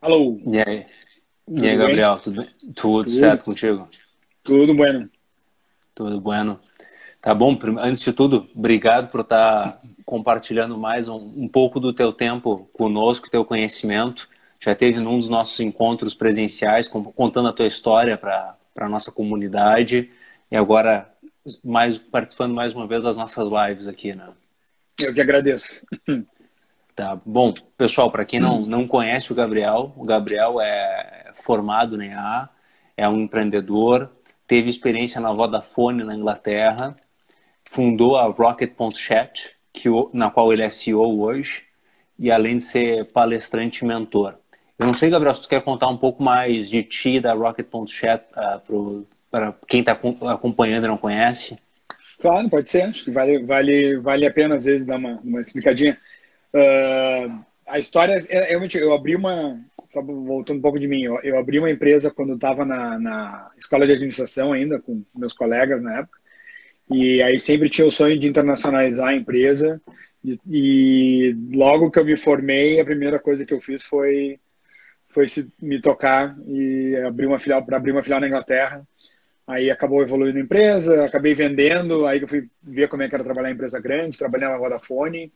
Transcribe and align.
Alô. 0.00 0.40
E 0.46 0.58
aí? 0.58 0.86
E 1.48 1.68
aí, 1.68 1.76
Gabriel? 1.76 2.18
Tudo, 2.20 2.44
tudo, 2.44 2.74
tudo, 2.74 3.10
certo 3.10 3.44
contigo? 3.44 3.88
Tudo 4.44 4.74
bueno. 4.74 5.10
Tudo 5.94 6.20
bueno. 6.20 6.60
Tá 7.20 7.34
bom? 7.34 7.58
Antes 7.80 8.00
de 8.00 8.12
tudo, 8.12 8.48
obrigado 8.54 9.10
por 9.10 9.20
estar 9.20 9.80
compartilhando 10.04 10.78
mais 10.78 11.08
um, 11.08 11.16
um 11.16 11.48
pouco 11.48 11.80
do 11.80 11.92
teu 11.92 12.12
tempo 12.12 12.70
conosco, 12.72 13.28
teu 13.28 13.44
conhecimento. 13.44 14.28
Já 14.60 14.74
teve 14.74 15.00
num 15.00 15.18
dos 15.18 15.28
nossos 15.28 15.58
encontros 15.58 16.14
presenciais, 16.14 16.88
contando 16.88 17.48
a 17.48 17.52
tua 17.52 17.66
história 17.66 18.16
para 18.16 18.56
a 18.76 18.88
nossa 18.88 19.10
comunidade. 19.10 20.10
E 20.50 20.56
agora, 20.56 21.12
mais 21.64 21.98
participando 21.98 22.54
mais 22.54 22.72
uma 22.72 22.86
vez 22.86 23.02
das 23.02 23.16
nossas 23.16 23.48
lives 23.50 23.88
aqui, 23.88 24.14
né? 24.14 24.28
Eu 25.00 25.12
que 25.12 25.20
agradeço. 25.20 25.84
Tá. 26.98 27.16
Bom, 27.24 27.54
pessoal, 27.76 28.10
para 28.10 28.24
quem 28.24 28.40
não, 28.40 28.66
não 28.66 28.84
conhece 28.84 29.30
o 29.30 29.34
Gabriel, 29.36 29.92
o 29.96 30.04
Gabriel 30.04 30.60
é 30.60 31.30
formado 31.44 31.96
na 31.96 32.04
EA, 32.04 32.48
é 32.96 33.08
um 33.08 33.20
empreendedor, 33.20 34.10
teve 34.48 34.68
experiência 34.68 35.20
na 35.20 35.32
Vodafone 35.32 36.02
na 36.02 36.12
Inglaterra, 36.12 36.96
fundou 37.64 38.16
a 38.16 38.24
Rocket.chat, 38.24 39.52
que, 39.72 39.88
na 40.12 40.28
qual 40.28 40.52
ele 40.52 40.64
é 40.64 40.68
CEO 40.68 41.20
hoje, 41.20 41.62
e 42.18 42.32
além 42.32 42.56
de 42.56 42.64
ser 42.64 43.04
palestrante 43.12 43.84
e 43.84 43.86
mentor. 43.86 44.34
Eu 44.76 44.86
não 44.86 44.92
sei, 44.92 45.08
Gabriel, 45.08 45.36
se 45.36 45.42
tu 45.42 45.48
quer 45.48 45.62
contar 45.62 45.86
um 45.86 45.96
pouco 45.96 46.20
mais 46.20 46.68
de 46.68 46.82
ti 46.82 47.20
da 47.20 47.32
Rocket.chat 47.32 48.24
uh, 48.68 49.06
para 49.30 49.54
quem 49.68 49.80
está 49.80 49.92
acompanhando 49.92 50.86
e 50.86 50.88
não 50.88 50.98
conhece. 50.98 51.56
Claro, 52.18 52.50
pode 52.50 52.68
ser. 52.68 52.82
Acho 52.82 53.04
que 53.04 53.12
vale, 53.12 53.38
vale, 53.44 53.98
vale 53.98 54.26
a 54.26 54.32
pena, 54.32 54.56
às 54.56 54.64
vezes, 54.64 54.84
dar 54.84 54.96
uma, 54.96 55.20
uma 55.22 55.40
explicadinha. 55.40 55.96
Uh, 56.54 57.44
a 57.66 57.78
história 57.78 58.14
é 58.30 58.44
realmente 58.44 58.78
eu 58.78 58.94
abri 58.94 59.14
uma 59.14 59.60
só 59.86 60.02
voltando 60.02 60.58
um 60.58 60.62
pouco 60.62 60.78
de 60.78 60.88
mim 60.88 61.02
eu, 61.02 61.20
eu 61.22 61.38
abri 61.38 61.58
uma 61.58 61.70
empresa 61.70 62.10
quando 62.10 62.34
estava 62.34 62.64
na, 62.64 62.98
na, 62.98 63.50
escola 63.58 63.86
de 63.86 63.92
administração 63.92 64.52
ainda 64.52 64.80
com 64.80 65.04
meus 65.14 65.34
colegas 65.34 65.82
na 65.82 65.98
época 65.98 66.18
e 66.90 67.22
aí 67.22 67.38
sempre 67.38 67.68
tinha 67.68 67.86
o 67.86 67.92
sonho 67.92 68.18
de 68.18 68.26
internacionalizar 68.26 69.08
a 69.08 69.14
empresa 69.14 69.80
e, 70.24 70.38
e 70.50 71.36
logo 71.52 71.90
que 71.90 71.98
eu 71.98 72.04
me 72.04 72.16
formei 72.16 72.80
a 72.80 72.84
primeira 72.84 73.18
coisa 73.18 73.44
que 73.44 73.52
eu 73.52 73.60
fiz 73.60 73.84
foi 73.84 74.40
foi 75.08 75.28
se, 75.28 75.48
me 75.60 75.80
tocar 75.80 76.36
e 76.46 76.96
abrir 77.06 77.26
uma 77.26 77.38
filial 77.38 77.64
para 77.64 77.76
abrir 77.76 77.92
uma 77.92 78.02
filial 78.02 78.20
na 78.20 78.28
Inglaterra. 78.28 78.86
Aí 79.46 79.70
acabou 79.70 80.02
evoluindo 80.02 80.38
a 80.38 80.42
empresa 80.42 81.04
acabei 81.04 81.34
vendendo 81.34 82.06
aí 82.06 82.20
eu 82.20 82.28
fui 82.28 82.48
ver 82.62 82.88
como 82.88 83.02
é 83.02 83.08
que 83.08 83.14
era 83.14 83.24
trabalhar 83.24 83.50
em 83.50 83.54
empresa 83.54 83.80
grande 83.80 84.18
trabalhar 84.18 84.50
na 84.50 84.58
Vodafone 84.58 85.32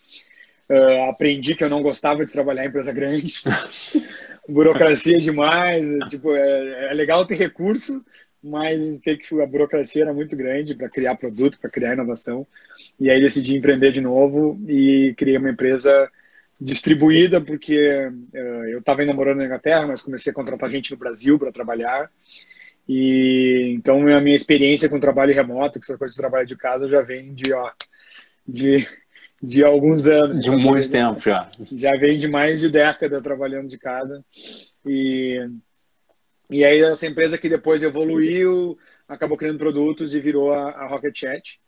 Uh, 0.68 1.10
aprendi 1.10 1.54
que 1.54 1.62
eu 1.62 1.68
não 1.68 1.82
gostava 1.82 2.24
de 2.24 2.32
trabalhar 2.32 2.64
em 2.64 2.68
empresa 2.68 2.92
grande. 2.92 3.42
burocracia 4.48 5.20
demais. 5.20 5.82
Tipo, 6.08 6.34
é, 6.34 6.90
é, 6.90 6.94
legal 6.94 7.26
ter 7.26 7.36
recurso, 7.36 8.04
mas 8.42 8.98
ter 8.98 9.16
que 9.16 9.40
a 9.40 9.46
burocracia 9.46 10.02
era 10.02 10.14
muito 10.14 10.36
grande 10.36 10.74
para 10.74 10.88
criar 10.88 11.16
produto, 11.16 11.58
para 11.60 11.70
criar 11.70 11.94
inovação. 11.94 12.46
E 12.98 13.10
aí 13.10 13.20
decidi 13.20 13.56
empreender 13.56 13.92
de 13.92 14.00
novo 14.00 14.60
e 14.68 15.14
criei 15.16 15.36
uma 15.36 15.50
empresa 15.50 16.10
distribuída 16.60 17.40
porque 17.40 17.76
uh, 18.32 18.64
eu 18.66 18.78
estava 18.78 19.04
namorando 19.04 19.38
na 19.38 19.46
Inglaterra, 19.46 19.86
mas 19.86 20.02
comecei 20.02 20.30
a 20.30 20.34
contratar 20.34 20.70
gente 20.70 20.92
no 20.92 20.96
Brasil 20.96 21.38
para 21.38 21.52
trabalhar. 21.52 22.10
E 22.88 23.72
então 23.76 24.06
a 24.08 24.20
minha 24.20 24.36
experiência 24.36 24.88
com 24.88 24.98
trabalho 24.98 25.34
remoto, 25.34 25.78
com 25.78 25.84
essa 25.84 25.98
coisa 25.98 26.12
de 26.12 26.18
trabalho 26.18 26.46
de 26.46 26.56
casa, 26.56 26.88
já 26.88 27.00
vem 27.00 27.32
de 27.34 27.52
ó, 27.52 27.70
de 28.46 28.86
de 29.42 29.64
alguns 29.64 30.06
anos. 30.06 30.42
De 30.42 30.50
muito 30.50 30.88
tempo 30.88 31.20
já. 31.20 31.50
Já 31.72 31.92
vem 31.92 32.18
de 32.18 32.28
mais 32.28 32.60
de 32.60 32.70
década 32.70 33.20
trabalhando 33.20 33.68
de 33.68 33.76
casa. 33.76 34.24
E, 34.86 35.38
e 36.48 36.64
aí 36.64 36.80
essa 36.80 37.06
empresa 37.06 37.36
que 37.36 37.48
depois 37.48 37.82
evoluiu, 37.82 38.78
acabou 39.08 39.36
criando 39.36 39.58
produtos 39.58 40.14
e 40.14 40.20
virou 40.20 40.52
a, 40.52 40.70
a 40.70 40.86
Rocket 40.86 41.18
Chat. 41.18 41.60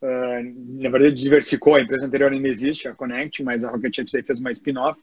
Uh, 0.00 0.80
na 0.82 0.88
verdade, 0.88 1.14
diversificou. 1.14 1.74
A 1.74 1.82
empresa 1.82 2.06
anterior 2.06 2.32
ainda 2.32 2.48
existe, 2.48 2.88
a 2.88 2.94
Connect, 2.94 3.42
mas 3.42 3.62
a 3.62 3.70
Rocket 3.70 3.94
Chat 3.94 4.22
fez 4.22 4.38
uma 4.38 4.52
spin-off. 4.52 4.98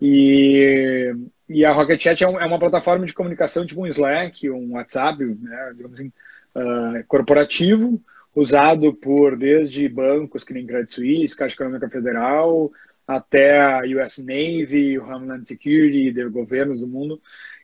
E, 0.00 1.14
e 1.48 1.64
a 1.64 1.70
Rocket 1.70 2.02
Chat 2.02 2.24
é, 2.24 2.28
um, 2.28 2.40
é, 2.40 2.44
uma 2.44 2.58
plataforma 2.58 3.06
de 3.06 3.14
comunicação 3.14 3.64
tipo 3.64 3.82
um 3.82 3.86
Slack, 3.86 4.50
um 4.50 4.72
WhatsApp, 4.72 5.24
né, 5.24 5.72
digamos 5.76 6.00
assim, 6.00 6.12
uh, 6.56 7.04
corporativo, 7.06 8.02
usado 8.34 8.92
por 8.92 9.36
desde 9.36 9.88
bancos 9.88 10.42
que 10.44 10.52
nem 10.52 10.66
Credit 10.66 10.92
Suisse, 10.92 11.36
Caixa 11.36 11.54
Econômica 11.54 11.88
Federal, 11.88 12.72
até 13.06 13.60
a 13.60 13.82
US 13.82 14.18
Navy, 14.18 14.98
o 14.98 15.04
Homeland 15.04 15.46
Security, 15.46 16.10
de 16.10 16.28
governos 16.28 16.80
do 16.80 16.86
mundo, 16.86 17.20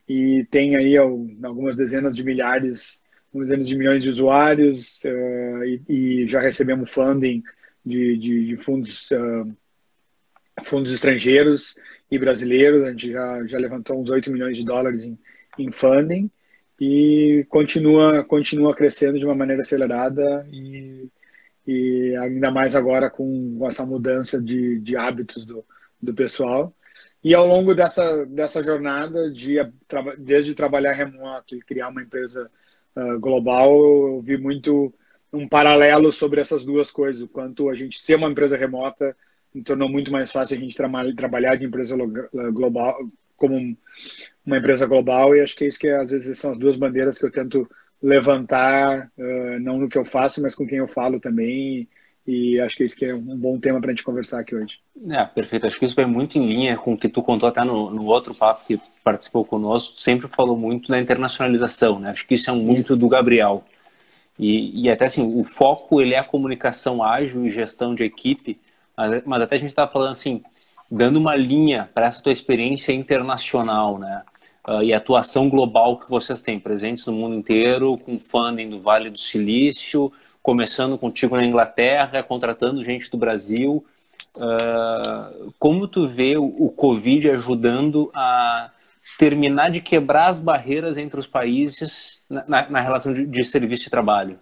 e 0.09 0.47
tem 0.51 0.77
aí 0.77 0.97
algumas 0.97 1.77
dezenas 1.77 2.17
de 2.17 2.23
milhares, 2.23 3.03
dezenas 3.33 3.67
de 3.67 3.77
milhões 3.77 4.03
de 4.03 4.11
usuários, 4.11 5.03
uh, 5.05 5.65
e, 5.65 5.83
e, 5.89 6.29
já 6.29 6.41
recebemos 6.41 6.91
funding 6.91 7.43
de, 7.85 8.17
de, 8.19 8.47
de 8.47 8.57
fundos, 8.57 9.11
uh, 9.13 9.57
fundos 10.63 10.93
estrangeiros 10.93 11.75
e 12.11 12.19
brasileiros, 12.19 12.83
a 12.83 12.91
gente 12.91 13.13
já, 13.13 13.47
já 13.47 13.59
levantou 13.59 14.01
uns 14.01 14.11
8 14.11 14.31
milhões 14.31 14.57
de 14.57 14.65
dólares 14.65 15.03
em, 15.03 15.19
em 15.59 15.73
funding, 15.73 16.31
e 16.81 17.45
continua 17.51 18.25
continua 18.25 18.75
crescendo 18.75 19.19
de 19.19 19.27
uma 19.27 19.35
maneira 19.35 19.61
acelerada 19.61 20.47
e, 20.51 21.11
e 21.67 22.17
ainda 22.17 22.51
mais 22.51 22.75
agora 22.75 23.11
com 23.11 23.59
essa 23.69 23.85
mudança 23.85 24.41
de, 24.41 24.81
de 24.81 24.97
hábitos 24.97 25.45
do, 25.45 25.63
do 26.01 26.15
pessoal. 26.15 26.75
E 27.23 27.35
ao 27.35 27.47
longo 27.47 27.75
dessa 27.75 28.25
dessa 28.25 28.63
jornada 28.63 29.31
de 29.31 29.57
desde 30.19 30.55
trabalhar 30.55 30.95
remoto 30.95 31.55
e 31.55 31.61
criar 31.61 31.89
uma 31.89 32.03
empresa 32.03 32.51
uh, 32.97 33.21
global 33.21 33.71
eu 33.73 34.23
vi 34.23 34.39
muito 34.39 34.93
um 35.31 35.47
paralelo 35.47 36.11
sobre 36.11 36.41
essas 36.41 36.65
duas 36.65 36.91
coisas 36.91 37.21
o 37.21 37.29
quanto 37.29 37.69
a 37.69 37.75
gente 37.75 38.01
ser 38.01 38.17
uma 38.17 38.31
empresa 38.31 38.57
remota 38.57 39.15
tornou 39.65 39.89
muito 39.89 40.11
mais 40.11 40.33
fácil 40.33 40.57
a 40.57 40.61
gente 40.61 40.75
tra 40.75 40.89
trabalhar 41.15 41.57
de 41.57 41.67
empresa 41.67 41.95
global 42.53 42.99
como 43.37 43.77
uma 44.45 44.59
empresa 44.59 44.87
global 44.87 45.35
e 45.35 45.41
acho 45.41 45.55
que 45.57 45.65
é 45.65 45.69
isso 45.69 45.79
que 45.79 45.89
às 45.89 46.11
vezes 46.11 46.39
são 46.39 46.53
as 46.53 46.59
duas 46.59 46.77
bandeiras 46.77 47.19
que 47.19 47.25
eu 47.25 47.31
tento 47.31 47.69
levantar, 48.03 49.11
uh, 49.19 49.61
não 49.61 49.79
no 49.79 49.89
que 49.89 49.99
eu 49.99 50.05
faço, 50.05 50.41
mas 50.43 50.55
com 50.55 50.67
quem 50.67 50.79
eu 50.79 50.89
falo 50.89 51.21
também. 51.21 51.89
E 52.27 52.61
acho 52.61 52.77
que 52.77 52.85
isso 52.85 52.97
que 52.97 53.07
é 53.07 53.15
um 53.15 53.37
bom 53.37 53.59
tema 53.59 53.81
para 53.81 53.91
a 53.91 53.95
gente 53.95 54.05
conversar 54.05 54.41
aqui 54.41 54.55
hoje. 54.55 54.79
É, 55.09 55.25
perfeito. 55.25 55.67
Acho 55.67 55.79
que 55.79 55.85
isso 55.85 55.97
vai 55.97 56.07
muito 56.07 56.39
em 56.39 56.47
linha 56.47 56.77
com 56.77 56.93
o 56.93 56.97
que 56.97 57.09
tu 57.09 57.23
contou 57.23 57.49
até 57.49 57.65
no, 57.65 57.91
no 57.91 58.05
outro 58.05 58.35
papo 58.35 58.65
que 58.67 58.81
participou 59.03 59.45
conosco. 59.45 59.97
Tu 59.97 60.03
sempre 60.03 60.29
falou 60.29 60.57
muito 60.57 60.91
na 60.91 61.01
internacionalização, 61.01 61.99
né? 61.99 62.11
Acho 62.11 62.27
que 62.27 62.35
isso 62.35 62.51
é 62.51 62.53
muito 62.53 62.93
isso. 62.93 63.01
do 63.01 63.09
Gabriel. 63.09 63.65
E, 64.39 64.85
e 64.85 64.91
até 64.91 65.07
assim, 65.07 65.39
o 65.39 65.43
foco 65.43 66.01
ele 66.01 66.15
é 66.15 66.19
a 66.19 66.25
comunicação 66.25 67.03
ágil 67.03 67.45
e 67.45 67.51
gestão 67.51 67.95
de 67.95 68.05
equipe, 68.05 68.59
mas, 68.97 69.23
mas 69.25 69.43
até 69.43 69.57
a 69.57 69.59
gente 69.59 69.71
estava 69.71 69.91
falando 69.91 70.13
assim, 70.13 70.43
dando 70.91 71.19
uma 71.19 71.37
linha 71.37 71.89
para 71.95 72.07
essa 72.07 72.23
tua 72.23 72.33
experiência 72.33 72.93
internacional, 72.93 73.99
né? 73.99 74.23
Uh, 74.67 74.83
e 74.83 74.93
atuação 74.93 75.49
global 75.49 75.99
que 75.99 76.09
vocês 76.09 76.43
têm, 76.43 76.61
presentes 76.61 77.07
no 77.07 77.13
mundo 77.13 77.35
inteiro, 77.35 77.97
com 77.99 78.19
funding 78.19 78.69
do 78.69 78.81
Vale 78.81 79.09
do 79.09 79.19
Silício, 79.19 80.13
começando 80.43 80.99
contigo 80.99 81.37
na 81.37 81.45
Inglaterra, 81.45 82.23
contratando 82.23 82.85
gente 82.85 83.11
do 83.11 83.17
Brasil. 83.17 83.85
Uh, 84.37 85.53
como 85.59 85.89
tu 85.89 86.09
vê 86.09 86.37
o, 86.37 86.45
o 86.45 86.71
Covid 86.71 87.31
ajudando 87.31 88.11
a 88.15 88.71
terminar 89.19 89.71
de 89.71 89.81
quebrar 89.81 90.29
as 90.29 90.39
barreiras 90.39 90.99
entre 90.99 91.19
os 91.19 91.27
países 91.27 92.25
na, 92.29 92.69
na 92.69 92.81
relação 92.81 93.13
de, 93.13 93.27
de, 93.27 93.45
serviço 93.45 93.89
e 93.89 93.91
trabalho? 93.91 94.39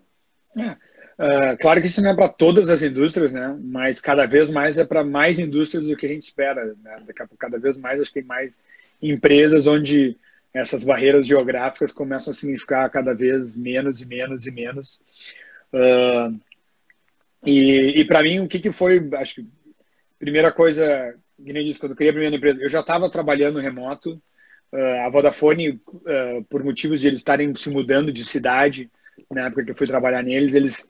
É. 0.57 0.77
Uh, 1.19 1.59
claro 1.59 1.81
que 1.81 1.89
isso 1.89 2.01
não 2.01 2.11
é 2.11 2.15
para 2.15 2.29
todas 2.29 2.71
as 2.71 2.81
indústrias, 2.81 3.33
né? 3.33 3.59
Mas 3.61 4.01
cada 4.01 4.25
vez 4.25 4.51
mais 4.51 4.79
é 4.79 4.85
para 4.85 5.03
mais 5.03 5.41
indústrias 5.41 5.85
do 5.85 5.97
que 5.97 6.07
a 6.07 6.09
gente 6.09 6.23
espera. 6.23 6.65
Né? 6.65 7.03
Daqui 7.05 7.23
a 7.23 7.27
pouco, 7.27 7.37
cada 7.37 7.59
vez 7.59 7.77
mais, 7.77 8.01
acho 8.01 8.13
que 8.13 8.21
tem 8.21 8.29
mais 8.29 8.61
empresas 9.03 9.67
onde 9.67 10.17
essas 10.55 10.85
barreiras 10.85 11.27
geográficas 11.27 11.93
começam 11.93 12.31
a 12.31 12.35
significar 12.35 12.89
cada 12.91 13.13
vez 13.15 13.57
menos 13.57 14.01
e 14.01 14.07
menos 14.07 14.47
e 14.47 14.51
menos. 14.53 15.03
Uh, 15.73 16.41
e, 17.45 18.01
e 18.01 18.05
para 18.05 18.23
mim, 18.23 18.39
o 18.39 18.49
que, 18.49 18.61
que 18.61 18.71
foi, 18.71 19.09
acho 19.15 19.37
que, 19.37 19.49
primeira 20.21 20.53
coisa, 20.53 21.17
que 21.45 21.53
nem 21.53 21.67
disse, 21.67 21.81
quando 21.81 21.93
eu 21.93 21.97
criei 21.97 22.11
a 22.11 22.15
primeira 22.15 22.37
empresa, 22.37 22.61
eu 22.61 22.71
já 22.71 22.81
estava 22.81 23.11
trabalhando 23.11 23.59
remoto. 23.59 24.15
Uh, 24.73 25.01
a 25.05 25.09
Vodafone, 25.09 25.81
por 26.49 26.63
motivos 26.63 27.01
de 27.01 27.09
eles 27.09 27.19
estarem 27.19 27.53
se 27.57 27.71
mudando 27.71 28.13
de 28.13 28.25
cidade, 28.25 28.89
na 29.29 29.47
época 29.47 29.65
que 29.65 29.73
eu 29.73 29.77
fui 29.77 29.87
trabalhar 29.87 30.23
neles, 30.23 30.55
eles 30.55 30.87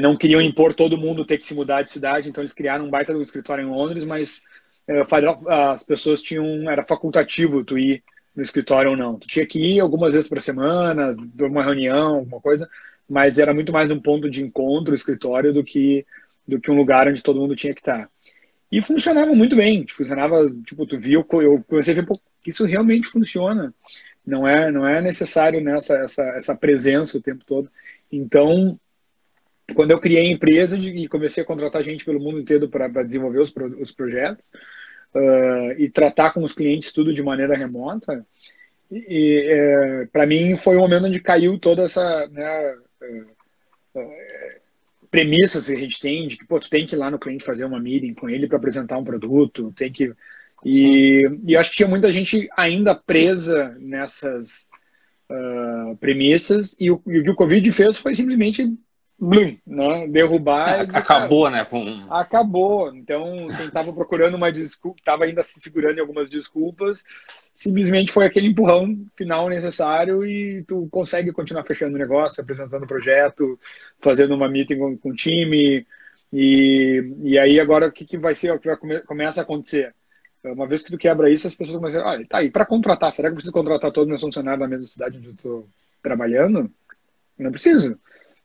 não 0.00 0.16
queriam 0.16 0.42
impor 0.42 0.74
todo 0.74 0.98
mundo 0.98 1.24
ter 1.24 1.38
que 1.38 1.46
se 1.46 1.54
mudar 1.54 1.82
de 1.82 1.90
cidade, 1.90 2.28
então 2.28 2.42
eles 2.42 2.52
criaram 2.52 2.86
um 2.86 2.90
baita 2.90 3.14
do 3.14 3.22
escritório 3.22 3.64
em 3.64 3.70
Londres, 3.70 4.04
mas 4.04 4.42
é, 4.86 5.02
as 5.48 5.84
pessoas 5.84 6.20
tinham 6.20 6.70
era 6.70 6.82
facultativo 6.82 7.64
tu 7.64 7.78
ir 7.78 8.02
no 8.36 8.42
escritório 8.42 8.90
ou 8.90 8.96
não. 8.96 9.18
Tu 9.18 9.26
tinha 9.26 9.46
que 9.46 9.58
ir 9.58 9.80
algumas 9.80 10.12
vezes 10.12 10.28
por 10.28 10.40
semana, 10.42 11.16
uma 11.38 11.64
reunião, 11.64 12.16
alguma 12.16 12.40
coisa, 12.40 12.68
mas 13.08 13.38
era 13.38 13.54
muito 13.54 13.72
mais 13.72 13.90
um 13.90 14.00
ponto 14.00 14.28
de 14.28 14.42
encontro, 14.42 14.92
o 14.92 14.96
escritório, 14.96 15.52
do 15.52 15.64
que 15.64 16.06
do 16.46 16.60
que 16.60 16.70
um 16.70 16.76
lugar 16.76 17.06
onde 17.06 17.22
todo 17.22 17.38
mundo 17.38 17.54
tinha 17.54 17.72
que 17.72 17.80
estar. 17.80 18.10
E 18.72 18.82
funcionava 18.82 19.34
muito 19.34 19.56
bem. 19.56 19.86
Funcionava, 19.88 20.48
tipo, 20.66 20.86
tu 20.86 20.98
viu, 20.98 21.24
eu 21.32 21.64
comecei 21.68 21.92
a 21.92 21.96
ver, 21.96 22.06
pô, 22.06 22.20
isso 22.46 22.64
realmente 22.64 23.06
funciona. 23.06 23.72
Não 24.26 24.46
é, 24.46 24.70
não 24.70 24.86
é 24.86 25.00
necessário 25.00 25.60
nessa 25.60 25.94
essa, 25.96 26.22
essa 26.30 26.54
presença 26.56 27.16
o 27.16 27.22
tempo 27.22 27.44
todo. 27.44 27.70
Então, 28.10 28.78
quando 29.74 29.90
eu 29.90 30.00
criei 30.00 30.26
a 30.26 30.32
empresa 30.32 30.76
e 30.76 31.08
comecei 31.08 31.42
a 31.42 31.46
contratar 31.46 31.82
gente 31.82 32.04
pelo 32.04 32.20
mundo 32.20 32.40
inteiro 32.40 32.68
para 32.68 33.02
desenvolver 33.02 33.40
os, 33.40 33.52
os 33.78 33.92
projetos 33.92 34.44
uh, 35.14 35.72
e 35.78 35.90
tratar 35.90 36.32
com 36.32 36.42
os 36.42 36.52
clientes 36.52 36.92
tudo 36.92 37.12
de 37.12 37.22
maneira 37.22 37.56
remota, 37.56 38.24
e, 38.90 39.44
é, 39.46 40.06
para 40.12 40.26
mim 40.26 40.56
foi 40.56 40.76
o 40.76 40.80
momento 40.80 41.06
onde 41.06 41.20
caiu 41.20 41.58
toda 41.58 41.82
essa 41.82 42.26
né, 42.28 42.74
uh, 43.02 44.00
uh, 44.00 44.10
premissas 45.10 45.66
que 45.66 45.72
a 45.72 45.78
gente 45.78 46.00
tem 46.00 46.26
de 46.26 46.36
que 46.36 46.44
pô, 46.44 46.58
tu 46.58 46.68
tem 46.68 46.84
que 46.84 46.96
ir 46.96 46.98
lá 46.98 47.08
no 47.08 47.18
cliente 47.18 47.44
fazer 47.44 47.64
uma 47.64 47.78
meeting 47.78 48.14
com 48.14 48.28
ele 48.28 48.48
para 48.48 48.56
apresentar 48.56 48.98
um 48.98 49.04
produto, 49.04 49.72
tem 49.76 49.92
que 49.92 50.12
e, 50.64 51.22
e 51.46 51.56
acho 51.56 51.70
que 51.70 51.76
tinha 51.76 51.88
muita 51.88 52.10
gente 52.12 52.48
ainda 52.56 52.94
presa 52.94 53.74
nessas 53.78 54.68
premissas 56.00 56.76
e 56.78 56.90
o, 56.90 57.00
e 57.06 57.20
o 57.20 57.22
que 57.22 57.30
o 57.30 57.36
Covid 57.36 57.70
fez 57.70 57.96
foi 57.96 58.16
simplesmente 58.16 58.76
blum, 59.20 59.58
né? 59.66 60.08
derrubar. 60.08 60.80
acabou, 60.96 61.44
cara, 61.44 61.56
né? 61.56 61.64
Com... 61.66 62.06
Acabou. 62.10 62.94
Então, 62.94 63.48
quem 63.56 63.66
estava 63.66 63.92
procurando 63.92 64.34
uma 64.34 64.50
desculpa, 64.50 64.98
estava 64.98 65.24
ainda 65.24 65.44
se 65.44 65.60
segurando 65.60 65.98
em 65.98 66.00
algumas 66.00 66.30
desculpas, 66.30 67.04
simplesmente 67.54 68.10
foi 68.10 68.24
aquele 68.24 68.46
empurrão 68.46 68.96
final 69.16 69.48
necessário 69.48 70.24
e 70.24 70.64
tu 70.64 70.88
consegue 70.90 71.32
continuar 71.32 71.64
fechando 71.64 71.94
o 71.94 71.98
negócio, 71.98 72.40
apresentando 72.40 72.84
o 72.84 72.88
projeto, 72.88 73.60
fazendo 74.00 74.34
uma 74.34 74.48
meeting 74.48 74.78
com, 74.78 74.96
com 74.96 75.10
o 75.10 75.14
time. 75.14 75.86
E, 76.32 77.14
e 77.22 77.38
aí 77.38 77.60
agora 77.60 77.88
o 77.88 77.92
que, 77.92 78.06
que 78.06 78.16
vai 78.16 78.34
ser, 78.34 78.52
o 78.52 78.58
que 78.58 78.68
vai 78.68 78.76
come, 78.76 79.00
começa 79.00 79.40
a 79.40 79.42
acontecer? 79.42 79.94
Uma 80.42 80.66
vez 80.66 80.82
que 80.82 80.90
tu 80.90 80.96
quebra 80.96 81.28
isso, 81.28 81.46
as 81.46 81.54
pessoas 81.54 81.76
começam 81.78 82.00
a 82.00 82.16
dizer, 82.16 82.24
ah, 82.24 82.26
tá, 82.30 82.42
e 82.42 82.50
para 82.50 82.64
contratar, 82.64 83.12
será 83.12 83.28
que 83.28 83.32
eu 83.32 83.36
preciso 83.36 83.52
contratar 83.52 83.92
todos 83.92 84.06
os 84.06 84.08
meus 84.08 84.22
funcionários 84.22 84.60
na 84.60 84.68
mesma 84.68 84.86
cidade 84.86 85.18
onde 85.18 85.26
eu 85.26 85.32
estou 85.32 85.68
trabalhando? 86.02 86.70
Não 87.38 87.50
preciso. 87.50 87.98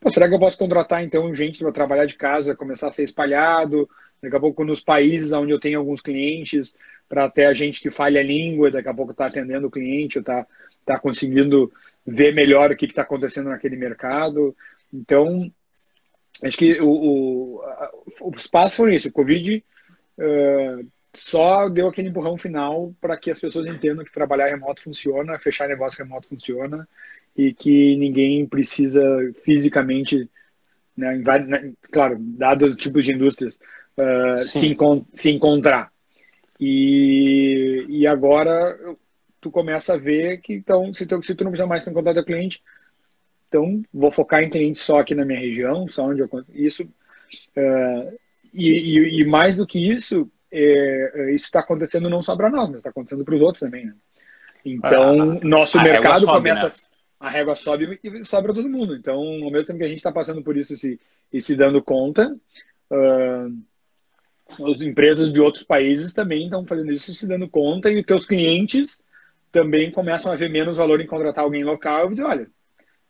Pô, 0.05 0.11
será 0.11 0.29
que 0.29 0.35
eu 0.35 0.39
posso 0.39 0.55
contratar, 0.55 1.03
então, 1.03 1.33
gente 1.33 1.57
para 1.63 1.71
trabalhar 1.71 2.05
de 2.05 2.15
casa, 2.15 2.55
começar 2.55 2.89
a 2.89 2.91
ser 2.91 3.03
espalhado? 3.03 3.89
Daqui 4.21 4.35
a 4.35 4.39
pouco, 4.39 4.63
nos 4.63 4.79
países 4.79 5.31
onde 5.31 5.51
eu 5.51 5.59
tenho 5.59 5.79
alguns 5.79 5.99
clientes, 5.99 6.75
para 7.09 7.27
ter 7.27 7.45
a 7.45 7.55
gente 7.55 7.81
que 7.81 7.89
falha 7.89 8.21
a 8.21 8.23
língua, 8.23 8.69
daqui 8.69 8.87
a 8.87 8.93
pouco 8.93 9.13
está 9.13 9.25
atendendo 9.25 9.65
o 9.65 9.71
cliente, 9.71 10.19
está 10.19 10.45
tá 10.85 10.99
conseguindo 10.99 11.73
ver 12.05 12.35
melhor 12.35 12.69
o 12.69 12.77
que 12.77 12.85
está 12.85 13.01
acontecendo 13.01 13.49
naquele 13.49 13.75
mercado. 13.75 14.55
Então, 14.93 15.51
acho 16.43 16.55
que 16.55 16.79
o, 16.79 16.87
o, 16.87 17.61
o 18.21 18.31
espaço 18.37 18.77
foi 18.77 18.93
isso. 18.93 19.07
O 19.07 19.11
Covid 19.11 19.65
uh, 20.19 20.87
só 21.15 21.67
deu 21.67 21.87
aquele 21.87 22.09
empurrão 22.09 22.37
final 22.37 22.93
para 23.01 23.17
que 23.17 23.31
as 23.31 23.39
pessoas 23.39 23.65
entendam 23.65 24.05
que 24.05 24.13
trabalhar 24.13 24.49
remoto 24.49 24.83
funciona, 24.83 25.39
fechar 25.39 25.67
negócio 25.67 25.97
remoto 25.97 26.29
funciona 26.29 26.87
e 27.35 27.53
que 27.53 27.95
ninguém 27.97 28.45
precisa 28.45 29.03
fisicamente, 29.43 30.29
né, 30.95 31.15
né, 31.17 31.73
claro, 31.91 32.17
dados 32.19 32.71
os 32.71 32.77
tipos 32.77 33.05
de 33.05 33.13
indústrias, 33.13 33.59
uh, 33.97 34.39
se, 34.39 34.67
encont 34.67 35.05
se, 35.13 35.31
encontrar. 35.31 35.91
E, 36.59 37.85
e 37.89 38.07
agora 38.07 38.77
tu 39.41 39.51
começa 39.51 39.93
a 39.93 39.97
ver 39.97 40.39
que 40.39 40.53
então 40.53 40.93
se 40.93 41.05
tu, 41.05 41.21
se 41.21 41.35
tu 41.35 41.43
não 41.43 41.51
precisa 41.51 41.67
mais 41.67 41.83
ter 41.83 41.91
contato 41.91 42.15
com 42.15 42.21
o 42.21 42.25
cliente, 42.25 42.61
então 43.47 43.83
vou 43.93 44.11
focar 44.11 44.41
em 44.41 44.49
clientes 44.49 44.81
só 44.81 44.99
aqui 44.99 45.13
na 45.13 45.25
minha 45.25 45.39
região, 45.39 45.87
só 45.87 46.05
onde 46.05 46.21
eu 46.21 46.29
isso 46.53 46.83
uh, 46.83 48.17
e, 48.53 48.69
e, 48.69 49.21
e 49.21 49.25
mais 49.25 49.57
do 49.57 49.67
que 49.67 49.79
isso 49.79 50.31
é, 50.51 51.11
é, 51.13 51.35
isso 51.35 51.45
está 51.45 51.59
acontecendo 51.59 52.09
não 52.09 52.23
só 52.23 52.35
para 52.35 52.49
nós, 52.49 52.69
mas 52.69 52.77
está 52.77 52.89
acontecendo 52.89 53.25
para 53.25 53.35
os 53.35 53.41
outros 53.41 53.59
também. 53.59 53.85
Né? 53.85 53.93
Então, 54.63 55.33
ah, 55.33 55.39
nosso 55.43 55.81
mercado 55.81 56.21
sobe, 56.21 56.49
começa. 56.49 56.65
Né? 56.65 56.94
A 57.19 57.29
régua 57.29 57.55
sobe 57.55 57.99
e 58.03 58.23
sobe 58.23 58.47
para 58.47 58.55
todo 58.55 58.69
mundo. 58.69 58.95
Então, 58.95 59.17
ao 59.17 59.51
mesmo 59.51 59.65
tempo 59.65 59.79
que 59.79 59.85
a 59.85 59.87
gente 59.87 59.97
está 59.97 60.11
passando 60.11 60.43
por 60.43 60.57
isso 60.57 60.73
e, 60.87 60.99
e 61.31 61.41
se 61.41 61.55
dando 61.55 61.81
conta, 61.81 62.35
uh, 62.91 64.71
as 64.71 64.81
empresas 64.81 65.31
de 65.31 65.39
outros 65.39 65.63
países 65.63 66.13
também 66.13 66.45
estão 66.45 66.65
fazendo 66.65 66.91
isso 66.91 67.11
e 67.11 67.15
se 67.15 67.27
dando 67.27 67.49
conta, 67.49 67.89
e 67.89 67.99
os 67.99 68.05
teus 68.05 68.25
clientes 68.25 69.01
também 69.51 69.89
começam 69.89 70.31
a 70.31 70.35
ver 70.35 70.49
menos 70.49 70.77
valor 70.77 70.99
em 70.99 71.07
contratar 71.07 71.43
alguém 71.43 71.63
local 71.63 72.07
e 72.07 72.09
dizer, 72.11 72.23
olha, 72.23 72.45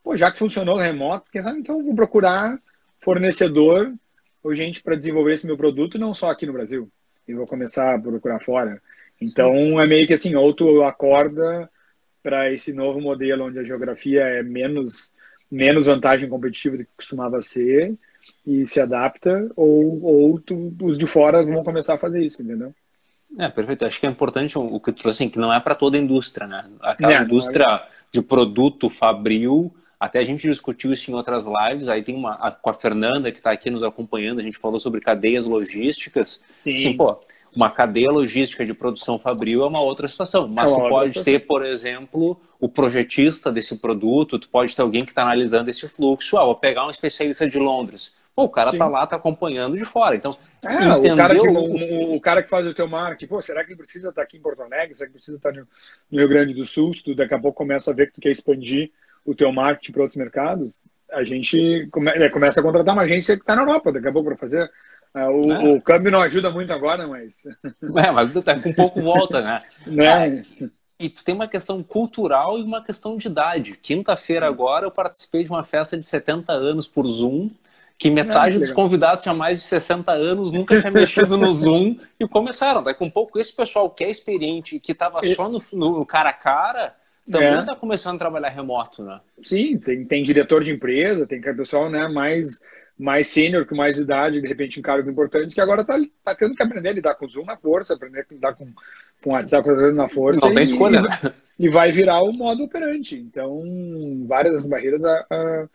pô, 0.03 0.15
já 0.15 0.31
que 0.31 0.39
funcionou 0.39 0.77
remoto, 0.77 1.31
quem 1.31 1.41
sabe 1.41 1.59
então 1.59 1.79
eu 1.79 1.85
vou 1.85 1.95
procurar 1.95 2.59
fornecedor 2.99 3.91
ou 4.43 4.53
gente 4.53 4.81
para 4.83 4.95
desenvolver 4.95 5.33
esse 5.33 5.47
meu 5.47 5.57
produto, 5.57 5.97
não 5.97 6.13
só 6.13 6.29
aqui 6.29 6.45
no 6.45 6.53
Brasil 6.53 6.89
e 7.27 7.33
vou 7.33 7.47
começar 7.47 7.95
a 7.95 7.99
procurar 7.99 8.39
fora. 8.39 8.81
Então 9.19 9.53
Sim. 9.53 9.79
é 9.79 9.87
meio 9.87 10.07
que 10.07 10.13
assim, 10.13 10.35
ou 10.35 10.53
tu 10.53 10.83
acorda 10.83 11.69
para 12.25 12.51
esse 12.51 12.74
novo 12.74 13.00
modelo 13.00 13.45
onde 13.45 13.60
a 13.60 13.63
geografia 13.63 14.22
é 14.22 14.42
menos 14.42 15.13
menos 15.51 15.86
vantagem 15.86 16.27
competitiva 16.27 16.75
do 16.75 16.83
que 16.83 16.89
costumava 16.98 17.39
ser 17.44 17.94
e 18.45 18.66
se 18.66 18.81
adapta, 18.81 19.48
ou, 19.56 20.04
ou 20.04 20.39
tu, 20.39 20.74
os 20.81 20.98
de 20.98 21.06
fora 21.06 21.44
vão 21.44 21.63
começar 21.63 21.94
a 21.94 22.00
fazer 22.00 22.25
isso, 22.25 22.42
entendeu? 22.42 22.74
É, 23.38 23.48
perfeito. 23.48 23.86
Acho 23.86 24.00
que 24.00 24.07
é 24.07 24.10
importante 24.10 24.57
o 24.57 24.80
que 24.80 24.92
tu 24.92 25.01
trouxe, 25.01 25.24
assim, 25.24 25.30
que 25.30 25.38
não 25.38 25.54
é 25.54 25.60
para 25.60 25.75
toda 25.75 25.98
a 25.98 26.00
indústria, 26.00 26.48
né? 26.48 26.66
Aquela 26.81 27.13
é, 27.13 27.22
indústria 27.22 27.63
é... 27.63 27.88
de 28.12 28.24
produto 28.24 28.89
fabril, 28.89 29.72
até 30.00 30.19
a 30.19 30.24
gente 30.24 30.48
discutiu 30.48 30.92
isso 30.92 31.12
em 31.12 31.13
outras 31.13 31.45
lives, 31.45 31.88
aí 31.88 32.04
tem 32.04 32.16
uma 32.16 32.33
a, 32.33 32.51
com 32.51 32.69
a 32.72 32.74
Fernanda 32.74 33.31
que 33.31 33.38
está 33.38 33.51
aqui 33.51 33.69
nos 33.69 33.83
acompanhando, 33.83 34.39
a 34.39 34.44
gente 34.44 34.57
falou 34.57 34.80
sobre 34.80 35.00
cadeias 35.00 35.45
logísticas. 35.45 36.44
Sim. 36.50 36.77
Sim, 36.77 36.98
pô, 36.98 37.19
uma 37.55 37.69
cadeia 37.69 38.11
logística 38.11 38.65
de 38.65 38.73
produção 38.73 39.17
fabril 39.17 39.63
é 39.63 39.67
uma 39.67 39.81
outra 39.81 40.07
situação. 40.07 40.47
Mas 40.47 40.69
é 40.69 40.73
tu 40.73 40.89
pode 40.89 41.23
ter, 41.23 41.45
por 41.45 41.65
exemplo, 41.65 42.39
o 42.59 42.67
projetista 42.67 43.51
desse 43.51 43.77
produto, 43.77 44.37
tu 44.37 44.49
pode 44.49 44.75
ter 44.75 44.81
alguém 44.81 45.05
que 45.05 45.11
está 45.11 45.21
analisando 45.21 45.69
esse 45.69 45.87
fluxo. 45.87 46.37
Ah, 46.37 46.45
vou 46.45 46.55
pegar 46.55 46.85
um 46.85 46.89
especialista 46.89 47.47
de 47.47 47.57
Londres. 47.57 48.21
Pô, 48.35 48.43
o 48.43 48.49
cara 48.49 48.71
está 48.71 48.85
lá, 48.87 49.05
está 49.05 49.15
acompanhando 49.15 49.77
de 49.77 49.85
fora. 49.85 50.15
Então, 50.15 50.37
é, 50.61 50.89
o, 50.89 51.15
cara 51.15 51.39
que, 51.39 51.47
o, 51.47 52.15
o, 52.15 52.19
cara 52.19 52.43
que 52.43 52.49
faz 52.49 52.67
o 52.67 52.73
teu 52.73 52.85
marketing, 52.85 53.27
pô, 53.27 53.41
será 53.41 53.63
que 53.63 53.71
ele 53.71 53.77
precisa 53.77 54.09
estar 54.09 54.21
tá 54.21 54.25
aqui 54.25 54.37
em 54.37 54.41
Porto 54.41 54.61
Alegre? 54.61 54.93
Será 54.95 55.07
que 55.07 55.13
precisa 55.13 55.37
estar 55.37 55.53
tá 55.53 55.59
no, 55.59 55.67
no 56.11 56.19
Rio 56.19 56.27
Grande 56.27 56.53
do 56.53 56.65
Sul? 56.65 56.91
Tu 57.03 57.15
daqui 57.15 57.33
a 57.33 57.39
pouco 57.39 57.57
começa 57.57 57.91
a 57.91 57.93
ver 57.93 58.07
que 58.07 58.13
tu 58.13 58.21
quer 58.21 58.31
expandir 58.31 58.91
o 59.25 59.33
teu 59.33 59.51
marketing 59.53 59.91
para 59.93 60.01
outros 60.01 60.17
mercados, 60.17 60.77
a 61.11 61.23
gente 61.23 61.87
come, 61.91 62.11
é, 62.11 62.29
começa 62.29 62.59
a 62.59 62.63
contratar 62.63 62.93
uma 62.93 63.03
agência 63.03 63.35
que 63.35 63.41
está 63.41 63.55
na 63.55 63.61
Europa 63.61 63.91
daqui 63.91 64.07
a 64.07 64.11
pouco 64.11 64.29
para 64.29 64.37
fazer. 64.37 64.69
Uh, 65.15 65.29
o, 65.29 65.51
é. 65.53 65.73
o, 65.75 65.81
câmbio 65.81 66.12
não 66.12 66.21
ajuda 66.21 66.51
muito 66.51 66.73
agora, 66.73 67.07
mas. 67.07 67.44
É, 68.06 68.12
mas 68.12 68.33
tá 68.44 68.59
com 68.59 68.73
pouco 68.73 69.01
volta, 69.01 69.41
né? 69.41 69.63
né? 69.88 70.27
É. 70.62 70.69
E 71.00 71.09
tu 71.09 71.23
tem 71.23 71.33
uma 71.33 71.47
questão 71.47 71.81
cultural 71.81 72.59
e 72.59 72.63
uma 72.63 72.83
questão 72.83 73.15
de 73.15 73.27
idade. 73.27 73.77
Quinta-feira 73.81 74.48
agora 74.48 74.86
eu 74.86 74.91
participei 74.91 75.43
de 75.43 75.50
uma 75.50 75.63
festa 75.63 75.98
de 75.98 76.05
70 76.05 76.51
anos 76.51 76.88
por 76.88 77.07
Zoom, 77.07 77.50
que 77.98 78.10
metade 78.10 78.57
é, 78.57 78.60
dos 78.60 78.72
convidados 78.72 79.22
tinha 79.22 79.34
mais 79.34 79.57
de 79.60 79.63
60 79.63 80.12
anos, 80.12 80.51
nunca 80.51 80.79
tinha 80.79 80.91
mexido 80.91 81.38
no 81.38 81.51
Zoom 81.53 81.98
e 82.19 82.27
começaram. 82.27 82.84
Daí 82.84 82.93
com 82.93 83.05
um 83.05 83.12
pouco 83.12 83.39
esse 83.39 83.53
pessoal 83.53 83.89
que 83.89 84.03
é 84.03 84.10
experiente, 84.10 84.79
que 84.79 84.91
estava 84.91 85.19
só 85.27 85.50
no, 85.50 85.62
no 85.74 86.05
cara 86.05 86.29
a 86.29 86.34
cara, 86.34 86.95
também 87.29 87.60
está 87.60 87.74
é. 87.74 87.75
começando 87.75 88.15
a 88.15 88.19
trabalhar 88.19 88.50
remoto, 88.50 89.03
né? 89.03 89.19
Sim, 89.41 89.77
tem, 89.77 90.05
tem 90.05 90.24
diretor 90.24 90.63
de 90.63 90.72
empresa, 90.72 91.25
tem 91.25 91.41
pessoal 91.41 91.89
né, 91.89 92.07
mais, 92.07 92.62
mais 92.97 93.27
sênior, 93.27 93.65
com 93.65 93.75
mais 93.75 93.97
idade, 93.97 94.41
de 94.41 94.47
repente 94.47 94.79
em 94.79 94.83
cargos 94.83 95.07
importantes, 95.07 95.53
que 95.53 95.61
agora 95.61 95.81
está 95.81 95.97
tá 96.23 96.35
tendo 96.35 96.55
que 96.55 96.63
aprender 96.63 96.89
a 96.89 96.93
lidar 96.93 97.15
com 97.15 97.25
o 97.25 97.29
Zoom 97.29 97.45
na 97.45 97.57
força, 97.57 97.93
aprender 97.93 98.21
a 98.21 98.33
lidar 98.33 98.53
com, 98.55 98.67
com 99.21 99.31
o 99.31 99.33
WhatsApp 99.33 99.67
na 99.93 100.07
força. 100.07 100.41
Não 100.41 100.51
e, 100.51 100.55
tem 100.55 100.63
escolha, 100.63 101.01
né? 101.01 101.09
E 101.57 101.69
vai 101.69 101.91
virar 101.91 102.21
o 102.21 102.31
modo 102.31 102.63
operante. 102.63 103.17
Então, 103.17 103.63
várias 104.27 104.53
das 104.53 104.67
barreiras 104.67 105.03
a, 105.03 105.25
a, 105.29 105.67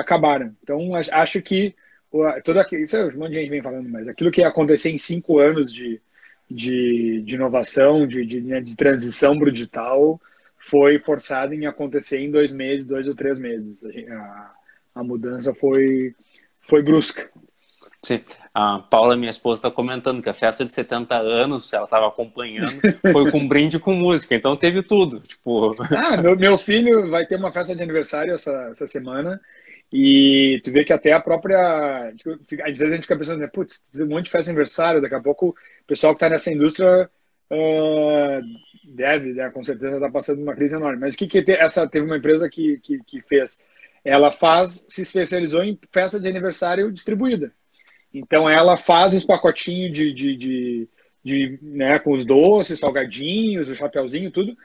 acabaram. 0.00 0.54
Então, 0.62 0.94
acho 0.94 1.40
que 1.42 1.74
aquilo, 2.60 2.82
isso 2.82 2.96
é 2.96 3.06
um 3.06 3.18
monte 3.18 3.30
de 3.30 3.40
gente 3.40 3.50
vem 3.50 3.62
falando, 3.62 3.88
mas 3.88 4.06
aquilo 4.06 4.30
que 4.30 4.40
ia 4.40 4.48
acontecer 4.48 4.90
em 4.90 4.98
cinco 4.98 5.38
anos 5.38 5.72
de, 5.72 6.00
de, 6.50 7.22
de 7.24 7.34
inovação, 7.34 8.06
de, 8.06 8.24
de, 8.24 8.40
né, 8.40 8.60
de 8.60 8.76
transição 8.76 9.38
para 9.38 9.48
o 9.48 9.52
digital, 9.52 10.20
foi 10.58 10.98
forçado 10.98 11.52
em 11.52 11.66
acontecer 11.66 12.18
em 12.18 12.30
dois 12.30 12.52
meses, 12.52 12.86
dois 12.86 13.06
ou 13.06 13.14
três 13.14 13.38
meses. 13.38 13.82
A, 14.10 14.54
a 14.94 15.04
mudança 15.04 15.52
foi, 15.54 16.14
foi 16.66 16.82
brusca. 16.82 17.30
Sim. 18.02 18.20
A 18.52 18.78
Paula, 18.78 19.16
minha 19.16 19.30
esposa, 19.30 19.60
está 19.60 19.70
comentando 19.70 20.22
que 20.22 20.28
a 20.28 20.34
festa 20.34 20.64
de 20.64 20.72
70 20.72 21.16
anos, 21.16 21.72
ela 21.72 21.84
estava 21.84 22.06
acompanhando, 22.06 22.80
foi 23.12 23.30
com 23.30 23.38
um 23.38 23.48
brinde 23.48 23.78
com 23.78 23.94
música, 23.94 24.34
então 24.34 24.56
teve 24.56 24.82
tudo. 24.82 25.20
Tipo... 25.20 25.74
Ah, 25.96 26.16
meu, 26.16 26.36
meu 26.36 26.58
filho 26.58 27.10
vai 27.10 27.26
ter 27.26 27.36
uma 27.36 27.50
festa 27.50 27.74
de 27.74 27.82
aniversário 27.82 28.34
essa, 28.34 28.52
essa 28.70 28.86
semana 28.86 29.40
e 29.92 30.60
tu 30.64 30.72
vê 30.72 30.84
que 30.84 30.92
até 30.92 31.12
a 31.12 31.20
própria. 31.20 32.12
Tipo, 32.16 32.32
às 32.62 32.76
vezes 32.76 32.92
a 32.92 32.96
gente 32.96 33.02
fica 33.02 33.16
pensando, 33.16 33.38
né, 33.38 33.46
putz, 33.46 33.84
um 34.00 34.06
monte 34.06 34.24
de 34.24 34.30
festa 34.32 34.46
de 34.46 34.50
aniversário, 34.50 35.00
daqui 35.00 35.14
a 35.14 35.20
pouco 35.20 35.50
o 35.50 35.86
pessoal 35.86 36.12
que 36.14 36.16
está 36.16 36.28
nessa 36.28 36.52
indústria 36.52 37.08
uh, 37.50 38.40
deve, 38.92 39.34
né, 39.34 39.50
com 39.50 39.62
certeza 39.62 39.94
está 39.94 40.10
passando 40.10 40.42
uma 40.42 40.56
crise 40.56 40.74
enorme. 40.74 40.98
Mas 40.98 41.14
o 41.14 41.18
que, 41.18 41.28
que 41.28 41.52
essa 41.52 41.88
teve 41.88 42.06
uma 42.06 42.16
empresa 42.16 42.48
que, 42.48 42.78
que, 42.82 42.98
que, 43.04 43.20
fez? 43.22 43.60
Ela 44.04 44.30
faz, 44.30 44.84
se 44.88 45.02
especializou 45.02 45.62
em 45.62 45.78
festa 45.90 46.20
de 46.20 46.28
aniversário 46.28 46.92
distribuída. 46.92 47.52
Então 48.12 48.48
ela 48.48 48.76
faz 48.76 49.14
os 49.14 49.24
pacotinhos 49.24 49.92
de, 49.92 50.12
de, 50.12 50.36
de, 50.36 50.88
de 51.24 51.58
né, 51.62 51.98
com 51.98 52.12
os 52.12 52.24
doces, 52.24 52.78
salgadinhos, 52.78 53.68
o 53.68 53.74
chapeuzinho, 53.74 54.30
tudo. 54.30 54.56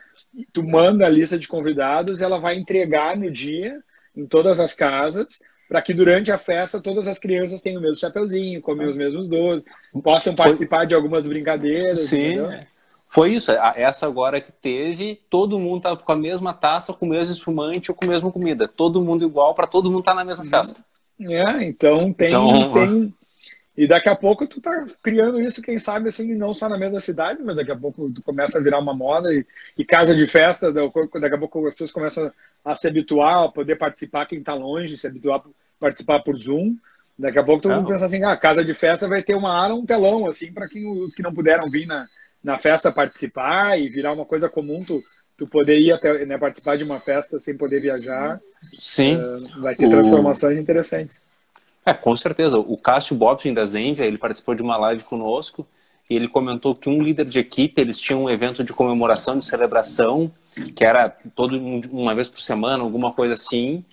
Tu 0.52 0.62
manda 0.62 1.06
a 1.06 1.10
lista 1.10 1.38
de 1.38 1.48
convidados, 1.48 2.22
ela 2.22 2.38
vai 2.38 2.56
entregar 2.56 3.16
no 3.16 3.30
dia 3.30 3.82
em 4.16 4.26
todas 4.26 4.60
as 4.60 4.74
casas 4.74 5.40
para 5.68 5.80
que 5.80 5.94
durante 5.94 6.32
a 6.32 6.38
festa 6.38 6.80
todas 6.80 7.06
as 7.06 7.18
crianças 7.18 7.62
tenham 7.62 7.78
o 7.78 7.82
mesmo 7.82 7.96
chapeuzinho, 7.96 8.60
comem 8.60 8.88
os 8.88 8.96
mesmos 8.96 9.28
doces, 9.28 9.64
possam 10.02 10.34
participar 10.34 10.78
Foi... 10.78 10.86
de 10.88 10.94
algumas 10.96 11.26
brincadeiras. 11.26 12.00
Sim. 12.00 12.32
Entendeu? 12.32 12.60
Foi 13.10 13.34
isso. 13.34 13.50
Essa 13.50 14.06
agora 14.06 14.40
que 14.40 14.52
teve, 14.52 15.20
todo 15.28 15.58
mundo 15.58 15.78
estava 15.78 15.96
com 15.96 16.12
a 16.12 16.16
mesma 16.16 16.54
taça, 16.54 16.92
com 16.92 17.06
o 17.06 17.08
mesmo 17.08 17.34
espumante 17.34 17.90
ou 17.90 17.96
com 17.96 18.04
a 18.04 18.08
mesma 18.08 18.30
comida. 18.30 18.68
Todo 18.68 19.02
mundo 19.02 19.24
igual, 19.24 19.52
para 19.52 19.66
todo 19.66 19.90
mundo 19.90 19.98
estar 19.98 20.12
tá 20.12 20.18
na 20.18 20.24
mesma 20.24 20.46
festa. 20.46 20.84
É, 21.20 21.64
então 21.64 22.12
tem, 22.12 22.28
então, 22.28 22.70
tem. 22.72 23.14
E 23.76 23.88
daqui 23.88 24.08
a 24.08 24.14
pouco 24.14 24.46
tu 24.46 24.60
tá 24.60 24.86
criando 25.02 25.40
isso, 25.40 25.60
quem 25.60 25.76
sabe, 25.76 26.08
assim, 26.08 26.34
não 26.36 26.54
só 26.54 26.68
na 26.68 26.78
mesma 26.78 27.00
cidade, 27.00 27.42
mas 27.42 27.56
daqui 27.56 27.72
a 27.72 27.76
pouco 27.76 28.12
tu 28.12 28.22
começa 28.22 28.58
a 28.58 28.62
virar 28.62 28.78
uma 28.78 28.94
moda 28.94 29.34
e, 29.34 29.44
e 29.76 29.84
casa 29.84 30.14
de 30.14 30.26
festa, 30.26 30.72
daqui 30.72 31.34
a 31.34 31.38
pouco 31.38 31.66
as 31.66 31.74
pessoas 31.74 31.90
começam 31.90 32.30
a 32.64 32.76
se 32.76 32.86
habituar, 32.86 33.44
a 33.44 33.48
poder 33.48 33.76
participar 33.76 34.26
quem 34.26 34.38
está 34.38 34.54
longe, 34.54 34.96
se 34.96 35.06
habituar 35.06 35.40
a 35.40 35.42
participar 35.80 36.20
por 36.20 36.36
Zoom. 36.36 36.76
Daqui 37.18 37.40
a 37.40 37.42
pouco 37.42 37.62
tu 37.62 37.72
é. 37.72 37.84
pensa 37.84 38.04
assim, 38.04 38.22
ah, 38.22 38.36
casa 38.36 38.64
de 38.64 38.72
festa 38.72 39.08
vai 39.08 39.22
ter 39.22 39.34
uma 39.34 39.52
área, 39.52 39.74
um 39.74 39.84
telão, 39.84 40.26
assim, 40.26 40.52
para 40.52 40.66
os 40.66 41.12
que 41.12 41.22
não 41.22 41.34
puderam 41.34 41.68
vir 41.68 41.86
na, 41.86 42.06
na 42.42 42.58
festa 42.58 42.90
participar 42.90 43.78
e 43.78 43.88
virar 43.88 44.12
uma 44.12 44.24
coisa 44.24 44.48
comum, 44.48 44.84
tu, 44.84 45.00
tu 45.36 45.46
poderia 45.46 45.94
até, 45.94 46.24
né, 46.24 46.38
participar 46.38 46.76
de 46.76 46.84
uma 46.84 47.00
festa 47.00 47.38
sem 47.38 47.56
poder 47.56 47.80
viajar. 47.80 48.40
Sim. 48.78 49.16
Uh, 49.16 49.60
vai 49.60 49.74
ter 49.74 49.88
transformações 49.88 50.56
o... 50.56 50.60
interessantes. 50.60 51.22
É, 51.84 51.94
com 51.94 52.14
certeza. 52.16 52.58
O 52.58 52.76
Cássio 52.76 53.16
Bobson 53.16 53.54
da 53.54 53.64
Zenvia, 53.64 54.06
ele 54.06 54.18
participou 54.18 54.54
de 54.54 54.62
uma 54.62 54.78
live 54.78 55.02
conosco 55.04 55.66
e 56.08 56.14
ele 56.14 56.28
comentou 56.28 56.74
que 56.74 56.88
um 56.88 57.02
líder 57.02 57.24
de 57.24 57.38
equipe, 57.38 57.80
eles 57.80 57.98
tinham 57.98 58.24
um 58.24 58.30
evento 58.30 58.64
de 58.64 58.72
comemoração, 58.72 59.38
de 59.38 59.44
celebração, 59.44 60.30
que 60.74 60.84
era 60.84 61.08
todo 61.34 61.56
uma 61.90 62.14
vez 62.14 62.28
por 62.28 62.40
semana, 62.40 62.82
alguma 62.82 63.12
coisa 63.12 63.34
assim. 63.34 63.84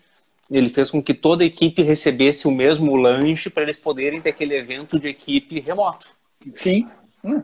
Ele 0.50 0.70
fez 0.70 0.90
com 0.90 1.02
que 1.02 1.14
toda 1.14 1.44
a 1.44 1.48
equipe 1.48 1.82
recebesse 1.82 2.48
o 2.48 2.52
mesmo 2.52 2.96
lanche 2.96 3.50
para 3.50 3.64
eles 3.64 3.78
poderem 3.78 4.22
ter 4.22 4.30
aquele 4.30 4.56
evento 4.56 5.00
de 5.00 5.08
equipe 5.08 5.60
remoto. 5.60 6.08
Sim. 6.56 6.88
Hum. 7.24 7.44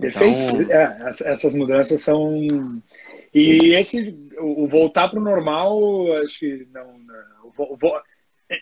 Perfeito. 0.00 0.62
Então... 0.62 0.76
É, 0.76 1.08
essas 1.08 1.54
mudanças 1.54 2.00
são. 2.00 2.82
E 3.32 3.74
esse, 3.74 4.16
o 4.38 4.66
voltar 4.66 5.08
para 5.08 5.20
o 5.20 5.22
normal, 5.22 5.80
acho 6.22 6.40
que 6.40 6.66
não. 6.72 6.98
não 6.98 8.00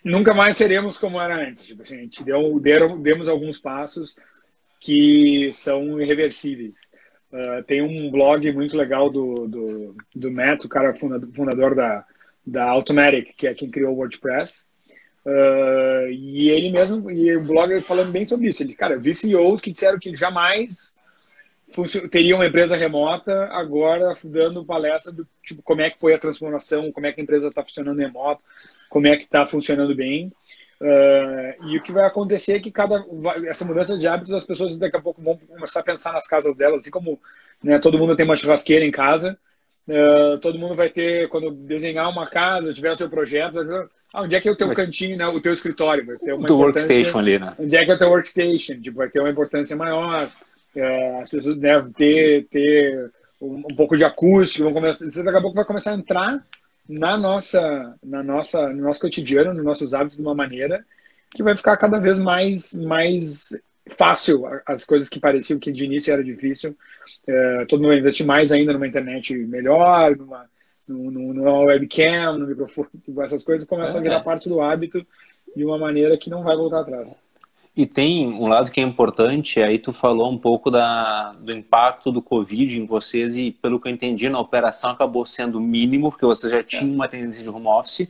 nunca 0.04 0.34
mais 0.34 0.56
seremos 0.56 0.98
como 0.98 1.20
era 1.20 1.36
antes. 1.48 1.64
Tipo 1.64 1.82
assim, 1.82 1.96
a 1.96 2.00
gente 2.00 2.24
deu, 2.24 2.58
deram, 2.60 3.00
demos 3.00 3.28
alguns 3.28 3.58
passos 3.58 4.14
que 4.80 5.50
são 5.52 6.00
irreversíveis. 6.00 6.76
Uh, 7.32 7.62
tem 7.64 7.82
um 7.82 8.10
blog 8.10 8.50
muito 8.52 8.76
legal 8.76 9.10
do, 9.10 9.46
do, 9.46 9.96
do 10.14 10.30
Matt, 10.30 10.64
o 10.64 10.68
cara 10.68 10.94
fundador, 10.94 11.30
fundador 11.34 11.74
da, 11.74 12.04
da 12.46 12.64
Automatic, 12.64 13.34
que 13.36 13.46
é 13.46 13.54
quem 13.54 13.70
criou 13.70 13.92
o 13.92 13.96
WordPress. 13.96 14.66
Uh, 15.26 16.08
e 16.10 16.48
ele 16.48 16.70
mesmo, 16.70 17.10
e 17.10 17.36
o 17.36 17.42
blog 17.42 17.78
falando 17.80 18.10
bem 18.10 18.24
sobre 18.24 18.48
isso. 18.48 18.62
Ele, 18.62 18.74
cara, 18.74 18.98
vi 18.98 19.12
CEOs 19.12 19.60
que 19.60 19.70
disseram 19.70 19.98
que 19.98 20.14
jamais 20.14 20.94
teria 22.10 22.34
uma 22.34 22.46
empresa 22.46 22.76
remota, 22.76 23.48
agora 23.52 24.16
dando 24.24 24.64
palestra 24.64 25.12
do 25.12 25.26
tipo 25.42 25.62
como 25.62 25.80
é 25.80 25.90
que 25.90 25.98
foi 25.98 26.14
a 26.14 26.18
transformação, 26.18 26.90
como 26.92 27.06
é 27.06 27.12
que 27.12 27.20
a 27.20 27.24
empresa 27.24 27.48
está 27.48 27.62
funcionando 27.62 27.98
remoto, 27.98 28.42
como 28.88 29.06
é 29.06 29.16
que 29.16 29.22
está 29.22 29.46
funcionando 29.46 29.94
bem. 29.94 30.32
Uh, 30.80 31.66
e 31.66 31.76
o 31.76 31.82
que 31.82 31.90
vai 31.90 32.04
acontecer 32.04 32.52
é 32.52 32.60
que 32.60 32.70
cada 32.70 33.04
essa 33.46 33.64
mudança 33.64 33.98
de 33.98 34.06
hábitos 34.06 34.32
as 34.32 34.46
pessoas 34.46 34.78
daqui 34.78 34.96
a 34.96 35.00
pouco 35.00 35.20
vão 35.20 35.36
começar 35.36 35.80
a 35.80 35.82
pensar 35.82 36.12
nas 36.12 36.26
casas 36.26 36.56
delas, 36.56 36.82
assim 36.82 36.90
como 36.90 37.20
né, 37.62 37.80
todo 37.80 37.98
mundo 37.98 38.14
tem 38.14 38.24
uma 38.24 38.36
churrasqueira 38.36 38.84
em 38.84 38.90
casa, 38.92 39.36
uh, 39.88 40.38
todo 40.38 40.58
mundo 40.58 40.76
vai 40.76 40.88
ter 40.88 41.28
quando 41.28 41.50
desenhar 41.50 42.08
uma 42.08 42.26
casa, 42.26 42.72
tiver 42.72 42.92
o 42.92 42.96
seu 42.96 43.10
projeto, 43.10 43.58
ah, 44.14 44.22
onde 44.22 44.36
é 44.36 44.40
que 44.40 44.48
é 44.48 44.52
o 44.52 44.56
teu 44.56 44.72
cantinho, 44.72 45.16
né, 45.16 45.26
o 45.26 45.40
teu 45.40 45.52
escritório, 45.52 46.06
vai 46.06 46.16
ter 46.16 46.32
uma 46.32 46.46
do 46.46 46.56
workstation 46.56 47.18
ali, 47.18 47.40
né? 47.40 47.54
Onde 47.58 47.76
é 47.76 47.84
que 47.84 47.90
é 47.90 47.94
o 47.94 47.98
teu 47.98 48.08
workstation, 48.08 48.80
tipo, 48.80 48.98
vai 48.98 49.08
ter 49.08 49.18
uma 49.18 49.30
importância 49.30 49.76
maior 49.76 50.30
é, 50.76 51.20
as 51.20 51.30
pessoas 51.30 51.58
devem 51.58 51.92
ter, 51.92 52.46
ter 52.48 53.10
um, 53.40 53.58
um, 53.58 53.76
pouco 53.76 53.96
de 53.96 54.04
acústico, 54.04 54.64
vão 54.64 54.72
começar, 54.72 55.04
você 55.04 55.22
daqui 55.22 55.38
a 55.38 55.42
pouco 55.42 55.56
vai 55.56 55.64
começar 55.64 55.92
a 55.92 55.96
entrar 55.96 56.44
na 56.88 57.16
nossa, 57.16 57.94
na 58.02 58.22
nossa, 58.22 58.68
no 58.68 58.82
nosso 58.82 59.00
cotidiano, 59.00 59.52
nos 59.52 59.64
nossos 59.64 59.92
hábitos 59.92 60.16
de 60.16 60.22
uma 60.22 60.34
maneira 60.34 60.84
que 61.30 61.42
vai 61.42 61.56
ficar 61.56 61.76
cada 61.76 61.98
vez 61.98 62.18
mais, 62.18 62.72
mais 62.72 63.50
fácil 63.96 64.44
as 64.66 64.84
coisas 64.84 65.08
que 65.08 65.20
pareciam 65.20 65.58
que 65.58 65.72
de 65.72 65.84
início 65.84 66.12
era 66.12 66.24
difícil. 66.24 66.76
É, 67.26 67.64
todo 67.66 67.80
mundo 67.80 67.90
vai 67.90 67.98
investir 67.98 68.24
mais 68.24 68.50
ainda 68.50 68.72
numa 68.72 68.86
internet 68.86 69.34
melhor, 69.34 70.16
numa, 70.16 70.46
numa 70.86 71.60
webcam, 71.60 72.38
no 72.38 72.46
microfone, 72.46 72.88
essas 73.20 73.44
coisas 73.44 73.68
começam 73.68 74.00
a 74.00 74.02
virar 74.02 74.20
é. 74.20 74.22
parte 74.22 74.48
do 74.48 74.60
hábito 74.60 75.06
de 75.54 75.64
uma 75.64 75.78
maneira 75.78 76.16
que 76.16 76.30
não 76.30 76.42
vai 76.42 76.56
voltar 76.56 76.80
atrás. 76.80 77.14
E 77.78 77.86
tem 77.86 78.26
um 78.26 78.48
lado 78.48 78.72
que 78.72 78.80
é 78.80 78.82
importante, 78.82 79.62
aí 79.62 79.78
tu 79.78 79.92
falou 79.92 80.32
um 80.32 80.36
pouco 80.36 80.68
da, 80.68 81.32
do 81.34 81.52
impacto 81.52 82.10
do 82.10 82.20
Covid 82.20 82.76
em 82.76 82.84
vocês 82.84 83.36
e 83.36 83.52
pelo 83.52 83.78
que 83.78 83.86
eu 83.86 83.92
entendi 83.92 84.28
na 84.28 84.40
operação 84.40 84.90
acabou 84.90 85.24
sendo 85.24 85.60
mínimo, 85.60 86.10
porque 86.10 86.26
você 86.26 86.50
já 86.50 86.60
tinha 86.60 86.82
uma 86.82 87.06
tendência 87.06 87.40
de 87.40 87.48
home 87.48 87.68
office. 87.68 88.08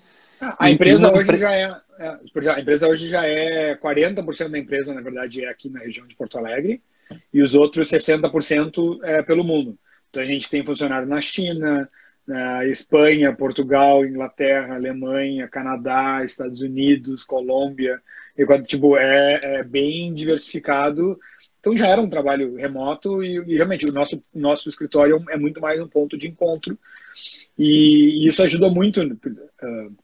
A 0.58 0.70
empresa 0.70 1.12
hoje 1.12 1.36
já 1.36 1.54
é, 1.54 1.76
é, 1.98 2.08
a 2.50 2.60
empresa 2.60 2.88
hoje 2.88 3.10
já 3.10 3.26
é 3.26 3.76
40% 3.76 4.48
da 4.48 4.58
empresa, 4.58 4.94
na 4.94 5.02
verdade, 5.02 5.44
é 5.44 5.50
aqui 5.50 5.68
na 5.68 5.80
região 5.80 6.06
de 6.06 6.16
Porto 6.16 6.38
Alegre 6.38 6.80
e 7.30 7.42
os 7.42 7.54
outros 7.54 7.90
60% 7.90 9.00
é 9.02 9.20
pelo 9.20 9.44
mundo. 9.44 9.78
Então 10.08 10.22
a 10.22 10.26
gente 10.26 10.48
tem 10.48 10.64
funcionário 10.64 11.06
na 11.06 11.20
China, 11.20 11.80
na 11.82 11.88
Espanha, 12.66 13.34
Portugal, 13.34 14.04
Inglaterra, 14.04 14.74
Alemanha, 14.74 15.48
Canadá, 15.48 16.22
Estados 16.24 16.60
Unidos, 16.60 17.24
Colômbia, 17.24 18.00
e, 18.36 18.62
tipo, 18.62 18.96
é, 18.96 19.40
é, 19.42 19.64
bem 19.64 20.12
diversificado. 20.12 21.18
Então 21.60 21.76
já 21.76 21.88
era 21.88 22.00
um 22.00 22.08
trabalho 22.08 22.54
remoto 22.56 23.22
e, 23.22 23.36
e, 23.46 23.56
realmente 23.56 23.84
o 23.86 23.92
nosso, 23.92 24.22
nosso 24.34 24.68
escritório 24.68 25.24
é 25.28 25.36
muito 25.36 25.60
mais 25.60 25.80
um 25.80 25.88
ponto 25.88 26.16
de 26.16 26.28
encontro. 26.28 26.78
E, 27.58 28.24
e 28.24 28.28
isso 28.28 28.42
ajudou 28.42 28.70
muito 28.70 29.02
uh, 29.02 29.96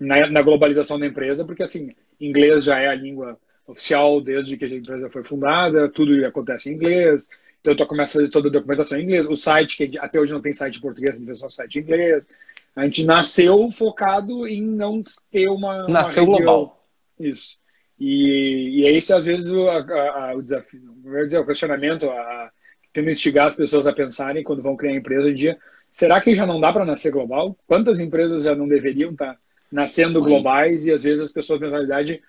na, 0.00 0.30
na, 0.30 0.42
globalização 0.42 0.98
da 0.98 1.06
empresa, 1.06 1.44
porque 1.44 1.62
assim, 1.62 1.90
inglês 2.18 2.64
já 2.64 2.78
é 2.78 2.88
a 2.88 2.94
língua 2.94 3.38
oficial 3.66 4.20
desde 4.20 4.56
que 4.56 4.64
a 4.64 4.68
empresa 4.68 5.10
foi 5.10 5.22
fundada, 5.22 5.88
tudo 5.88 6.24
acontece 6.24 6.70
em 6.70 6.74
inglês. 6.74 7.28
Então 7.64 7.74
eu 7.78 7.86
começo 7.86 8.18
a 8.18 8.20
fazer 8.20 8.30
toda 8.30 8.48
a 8.48 8.52
documentação 8.52 8.98
em 8.98 9.04
inglês. 9.04 9.26
O 9.26 9.36
site, 9.36 9.78
que 9.78 9.98
até 9.98 10.20
hoje 10.20 10.34
não 10.34 10.42
tem 10.42 10.52
site 10.52 10.76
em 10.76 10.82
português, 10.82 11.14
a 11.14 11.16
gente 11.16 11.24
fez 11.24 11.38
só 11.38 11.48
site 11.48 11.78
em 11.78 11.82
inglês. 11.82 12.28
A 12.76 12.84
gente 12.84 13.04
nasceu 13.04 13.70
focado 13.70 14.46
em 14.46 14.60
não 14.60 15.00
ter 15.30 15.48
uma. 15.48 15.88
Nasceu 15.88 16.24
uma 16.24 16.36
global. 16.36 16.86
Isso. 17.18 17.56
E, 17.98 18.80
e 18.80 18.86
é 18.86 18.90
isso, 18.90 19.14
às 19.14 19.24
vezes, 19.24 19.50
o, 19.50 19.66
a, 19.66 19.78
a, 19.78 20.34
o 20.34 20.42
desafio, 20.42 20.82
dizer, 21.24 21.38
o 21.38 21.46
questionamento, 21.46 22.10
a, 22.10 22.50
tendo 22.92 23.08
instigar 23.08 23.46
as 23.46 23.54
pessoas 23.54 23.86
a 23.86 23.94
pensarem 23.94 24.44
quando 24.44 24.60
vão 24.60 24.76
criar 24.76 24.94
empresa 24.94 25.28
um 25.28 25.34
dia, 25.34 25.56
será 25.90 26.20
que 26.20 26.34
já 26.34 26.44
não 26.44 26.60
dá 26.60 26.70
para 26.70 26.84
nascer 26.84 27.12
global? 27.12 27.56
Quantas 27.66 27.98
empresas 27.98 28.44
já 28.44 28.54
não 28.54 28.68
deveriam 28.68 29.12
estar 29.12 29.34
tá 29.34 29.38
nascendo 29.72 30.20
globais 30.20 30.84
e 30.84 30.92
às 30.92 31.04
vezes 31.04 31.24
as 31.24 31.32
pessoas, 31.32 31.62
na 31.62 31.68
realidade, 31.70 32.20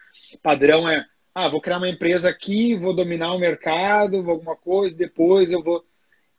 padrão 0.42 0.88
é, 0.88 1.06
ah, 1.36 1.50
vou 1.50 1.62
criar 1.62 1.78
uma 1.78 1.90
empresa 1.90 2.30
aqui, 2.30 2.76
vou 2.76 2.96
dominar 2.96 3.34
o 3.34 3.40
mercado, 3.40 4.24
vou 4.24 4.34
alguma 4.34 4.56
coisa, 4.56 4.96
depois 4.96 5.52
eu 5.52 5.62
vou... 5.62 5.86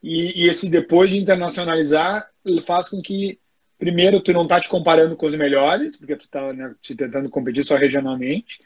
E, 0.03 0.45
e 0.45 0.49
esse 0.49 0.69
depois 0.69 1.11
de 1.11 1.19
internacionalizar 1.19 2.29
faz 2.65 2.89
com 2.89 3.03
que 3.03 3.39
primeiro, 3.79 4.21
tu 4.21 4.33
não 4.33 4.45
está 4.45 4.61
te 4.61 4.69
comparando 4.69 5.17
com 5.17 5.27
os 5.27 5.35
melhores, 5.35 5.97
porque 5.97 6.17
tu 6.17 6.25
está 6.25 6.53
né, 6.53 6.75
te 6.81 6.95
tentando 6.95 7.29
competir 7.29 7.65
só 7.65 7.77
regionalmente. 7.77 8.61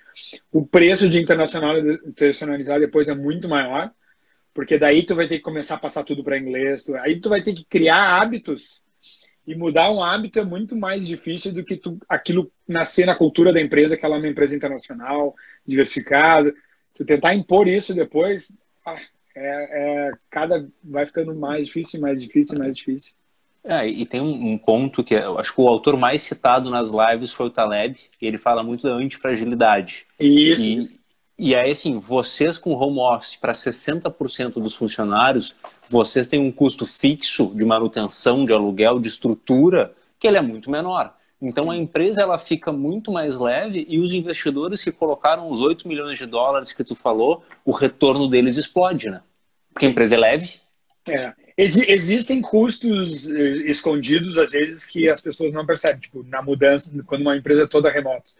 O 0.53 0.65
preço 0.65 1.09
de 1.09 1.21
internacionalizar 1.21 2.79
depois 2.79 3.09
é 3.09 3.15
muito 3.15 3.49
maior, 3.49 3.91
porque 4.55 4.79
daí 4.79 5.03
tu 5.03 5.15
vai 5.15 5.29
ter 5.29 5.39
que 5.39 5.43
começar 5.45 5.75
a 5.75 5.81
passar 5.81 6.05
tudo 6.05 6.23
para 6.23 6.39
inglês. 6.39 6.85
Tu, 6.85 6.95
aí 6.97 7.21
tu 7.21 7.29
vai 7.29 7.43
ter 7.43 7.55
que 7.55 7.65
criar 7.65 8.21
hábitos 8.21 8.83
e 9.47 9.55
mudar 9.55 9.91
um 9.91 10.03
hábito 10.03 10.39
é 10.39 10.45
muito 10.45 10.77
mais 10.77 11.07
difícil 11.07 11.53
do 11.53 11.65
que 11.65 11.77
tu, 11.77 11.99
aquilo 12.09 12.51
nascer 12.69 13.07
na 13.07 13.17
cultura 13.17 13.53
da 13.53 13.61
empresa, 13.61 13.97
que 13.97 14.05
ela 14.05 14.17
é 14.17 14.19
uma 14.19 14.29
empresa 14.29 14.55
internacional, 14.55 15.35
diversificada. 15.67 16.55
Tu 16.95 17.05
tentar 17.05 17.35
impor 17.35 17.67
isso 17.67 17.95
depois, 17.95 18.53
ah, 18.87 18.97
é, 19.35 20.09
é, 20.09 20.13
cada 20.31 20.69
vai 20.83 21.07
ficando 21.07 21.35
mais 21.35 21.67
difícil, 21.67 22.01
mais 22.01 22.21
difícil, 22.21 22.59
mais 22.59 22.77
difícil. 22.77 23.15
É, 23.63 23.87
e 23.87 24.07
tem 24.07 24.21
um, 24.21 24.53
um 24.53 24.59
ponto 24.59 25.05
que 25.05 25.15
eu 25.15 25.39
acho 25.39 25.55
que 25.55 25.61
o 25.61 25.69
autor 25.69 25.97
mais 25.97 26.23
citado 26.23 26.71
nas 26.71 26.89
lives 26.91 27.33
foi 27.33 27.47
o 27.47 27.51
Taleb, 27.51 27.99
e 28.21 28.27
ele 28.27 28.39
fala 28.39 28.63
muito 28.63 28.83
da 28.83 28.95
antifragilidade. 28.95 30.07
Isso. 30.19 30.99
E, 31.39 31.49
e 31.51 31.55
aí, 31.55 31.71
assim, 31.71 31.99
vocês 31.99 32.59
com 32.59 32.73
home 32.73 33.01
office 33.01 33.37
para 33.37 33.53
60% 33.53 34.55
dos 34.55 34.75
funcionários, 34.75 35.57
vocês 35.91 36.29
têm 36.29 36.39
um 36.39 36.53
custo 36.53 36.87
fixo 36.87 37.53
de 37.53 37.65
manutenção, 37.65 38.45
de 38.45 38.53
aluguel, 38.53 39.01
de 39.01 39.09
estrutura, 39.09 39.93
que 40.21 40.29
ele 40.29 40.39
é 40.39 40.41
muito 40.41 40.71
menor. 40.71 41.17
Então 41.43 41.69
a 41.69 41.77
empresa 41.77 42.23
ela 42.23 42.39
fica 42.39 42.71
muito 42.71 43.11
mais 43.11 43.37
leve 43.37 43.85
e 43.89 43.99
os 43.99 44.15
investidores 44.15 44.85
que 44.85 44.93
colocaram 44.93 45.51
os 45.51 45.61
8 45.61 45.89
milhões 45.89 46.17
de 46.17 46.27
dólares 46.27 46.73
que 46.73 46.85
tu 46.85 46.95
falou, 46.95 47.43
o 47.65 47.73
retorno 47.73 48.29
deles 48.29 48.57
explode, 48.57 49.11
né? 49.11 49.21
Porque 49.73 49.87
a 49.87 49.89
empresa 49.89 50.15
é 50.15 50.19
leve. 50.19 50.61
É. 51.09 51.33
Ex 51.57 51.77
existem 51.77 52.41
custos 52.41 53.29
eh, 53.29 53.71
escondidos, 53.71 54.39
às 54.39 54.53
vezes, 54.53 54.85
que 54.85 55.09
as 55.09 55.21
pessoas 55.21 55.53
não 55.53 55.67
percebem, 55.67 56.01
tipo, 56.01 56.23
na 56.23 56.41
mudança, 56.41 56.97
quando 57.05 57.23
uma 57.23 57.37
empresa 57.37 57.65
é 57.65 57.67
toda 57.67 57.91
remota. 57.91 58.31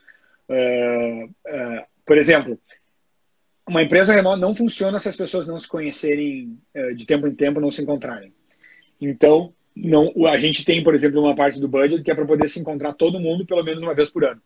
Uh, 0.49 1.25
uh, 1.25 1.85
por 2.07 2.17
exemplo, 2.17 2.59
uma 3.71 3.83
empresa 3.85 4.13
remota 4.13 4.37
não 4.37 4.55
funciona 4.55 4.99
se 4.99 5.09
as 5.09 5.17
pessoas 5.17 5.47
não 5.47 5.59
se 5.59 5.69
conhecerem 5.69 6.59
uh, 6.75 6.93
de 6.95 7.07
tempo 7.07 7.29
em 7.29 7.35
tempo, 7.35 7.61
não 7.61 7.71
se 7.71 7.81
encontrarem. 7.81 8.33
Então, 9.01 9.55
não, 9.75 10.13
a 10.27 10.37
gente 10.37 10.65
tem, 10.65 10.83
por 10.83 10.93
exemplo, 10.93 11.21
uma 11.21 11.37
parte 11.37 11.61
do 11.61 11.69
budget 11.69 12.03
que 12.03 12.11
é 12.11 12.15
para 12.15 12.27
poder 12.27 12.49
se 12.49 12.59
encontrar 12.59 12.93
todo 12.95 13.21
mundo 13.21 13.47
pelo 13.47 13.63
menos 13.63 13.83
uma 13.83 13.95
vez 13.95 14.11
por 14.11 14.25
ano. 14.25 14.43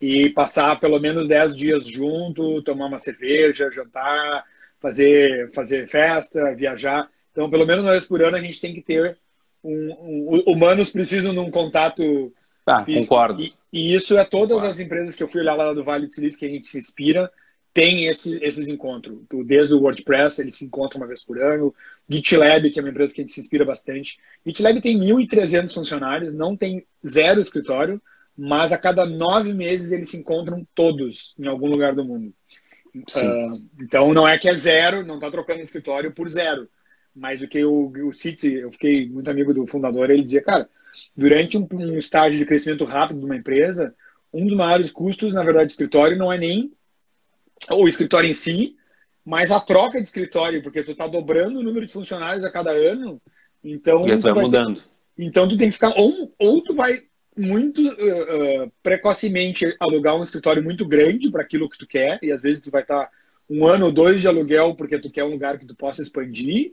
E 0.00 0.28
passar 0.30 0.80
pelo 0.80 0.98
menos 0.98 1.28
10 1.28 1.56
dias 1.56 1.88
junto, 1.88 2.60
tomar 2.62 2.86
uma 2.86 2.98
cerveja, 2.98 3.70
jantar, 3.70 4.44
fazer, 4.80 5.52
fazer 5.52 5.86
festa, 5.86 6.52
viajar. 6.56 7.08
Então, 7.30 7.48
pelo 7.48 7.64
menos 7.64 7.84
uma 7.84 7.92
vez 7.92 8.04
por 8.04 8.20
ano, 8.22 8.36
a 8.36 8.40
gente 8.40 8.60
tem 8.60 8.74
que 8.74 8.82
ter 8.82 9.16
um, 9.62 9.92
um 9.92 10.42
humanos 10.52 10.90
precisam 10.90 11.32
de 11.32 11.38
um 11.38 11.50
contato. 11.50 12.32
Ah, 12.66 12.84
concordo. 12.84 13.40
E, 13.40 13.54
e, 13.72 13.94
isso 13.94 14.18
é 14.18 14.24
todas 14.24 14.56
concordo. 14.56 14.70
as 14.72 14.80
empresas 14.80 15.14
que 15.14 15.22
eu 15.22 15.28
fui 15.28 15.40
olhar 15.40 15.54
lá 15.54 15.72
do 15.72 15.84
Vale 15.84 16.08
do 16.08 16.12
Silício 16.12 16.38
que 16.38 16.46
a 16.46 16.50
gente 16.50 16.66
se 16.66 16.78
inspira 16.78 17.30
tem 17.74 18.06
esse, 18.06 18.38
esses 18.42 18.68
encontros. 18.68 19.18
Desde 19.46 19.74
o 19.74 19.80
WordPress, 19.80 20.40
eles 20.40 20.56
se 20.56 20.64
encontram 20.64 21.00
uma 21.00 21.06
vez 21.06 21.24
por 21.24 21.40
ano. 21.40 21.74
GitLab, 22.08 22.70
que 22.70 22.78
é 22.78 22.82
uma 22.82 22.90
empresa 22.90 23.14
que 23.14 23.20
a 23.20 23.24
gente 23.24 23.32
se 23.32 23.40
inspira 23.40 23.64
bastante. 23.64 24.18
GitLab 24.46 24.80
tem 24.80 24.98
1.300 24.98 25.72
funcionários, 25.72 26.34
não 26.34 26.56
tem 26.56 26.86
zero 27.06 27.40
escritório, 27.40 28.00
mas 28.36 28.72
a 28.72 28.78
cada 28.78 29.06
nove 29.06 29.52
meses 29.52 29.92
eles 29.92 30.10
se 30.10 30.18
encontram 30.18 30.66
todos 30.74 31.34
em 31.38 31.46
algum 31.46 31.68
lugar 31.68 31.94
do 31.94 32.04
mundo. 32.04 32.32
Uh, 32.94 33.66
então 33.80 34.12
não 34.12 34.28
é 34.28 34.36
que 34.36 34.48
é 34.48 34.54
zero, 34.54 35.04
não 35.04 35.14
está 35.14 35.30
trocando 35.30 35.62
escritório 35.62 36.12
por 36.12 36.28
zero. 36.28 36.68
Mas 37.14 37.40
o 37.42 37.48
que 37.48 37.64
o, 37.64 37.90
o 38.08 38.12
Citi, 38.12 38.52
eu 38.54 38.72
fiquei 38.72 39.08
muito 39.08 39.30
amigo 39.30 39.52
do 39.52 39.66
fundador, 39.66 40.10
ele 40.10 40.22
dizia, 40.22 40.42
cara, 40.42 40.68
durante 41.16 41.56
um, 41.56 41.66
um 41.72 41.98
estágio 41.98 42.38
de 42.38 42.46
crescimento 42.46 42.84
rápido 42.84 43.20
de 43.20 43.24
uma 43.24 43.36
empresa, 43.36 43.94
um 44.32 44.46
dos 44.46 44.56
maiores 44.56 44.90
custos, 44.90 45.32
na 45.32 45.42
verdade, 45.42 45.66
do 45.66 45.70
escritório 45.70 46.16
não 46.16 46.32
é 46.32 46.38
nem 46.38 46.72
o 47.70 47.88
escritório 47.88 48.30
em 48.30 48.34
si, 48.34 48.76
mas 49.24 49.50
a 49.50 49.60
troca 49.60 49.98
de 49.98 50.04
escritório, 50.04 50.62
porque 50.62 50.82
tu 50.82 50.92
está 50.92 51.06
dobrando 51.06 51.60
o 51.60 51.62
número 51.62 51.86
de 51.86 51.92
funcionários 51.92 52.44
a 52.44 52.50
cada 52.50 52.72
ano, 52.72 53.20
então... 53.62 54.06
E 54.08 54.18
tu 54.18 54.34
vai 54.34 54.44
mudando. 54.44 54.80
Ter, 54.80 55.24
então 55.24 55.48
tu 55.48 55.56
tem 55.56 55.68
que 55.68 55.74
ficar... 55.74 55.92
Ou, 55.96 56.32
ou 56.38 56.62
tu 56.62 56.74
vai 56.74 56.98
muito 57.36 57.80
uh, 57.80 58.64
uh, 58.64 58.72
precocemente 58.82 59.74
alugar 59.80 60.16
um 60.16 60.22
escritório 60.22 60.62
muito 60.62 60.86
grande 60.86 61.30
para 61.30 61.42
aquilo 61.42 61.68
que 61.68 61.78
tu 61.78 61.86
quer, 61.86 62.18
e 62.22 62.30
às 62.30 62.42
vezes 62.42 62.62
tu 62.62 62.70
vai 62.70 62.82
estar 62.82 63.04
tá 63.04 63.10
um 63.48 63.66
ano 63.66 63.86
ou 63.86 63.92
dois 63.92 64.20
de 64.20 64.28
aluguel 64.28 64.74
porque 64.74 64.98
tu 64.98 65.10
quer 65.10 65.24
um 65.24 65.30
lugar 65.30 65.58
que 65.58 65.66
tu 65.66 65.74
possa 65.74 66.02
expandir, 66.02 66.72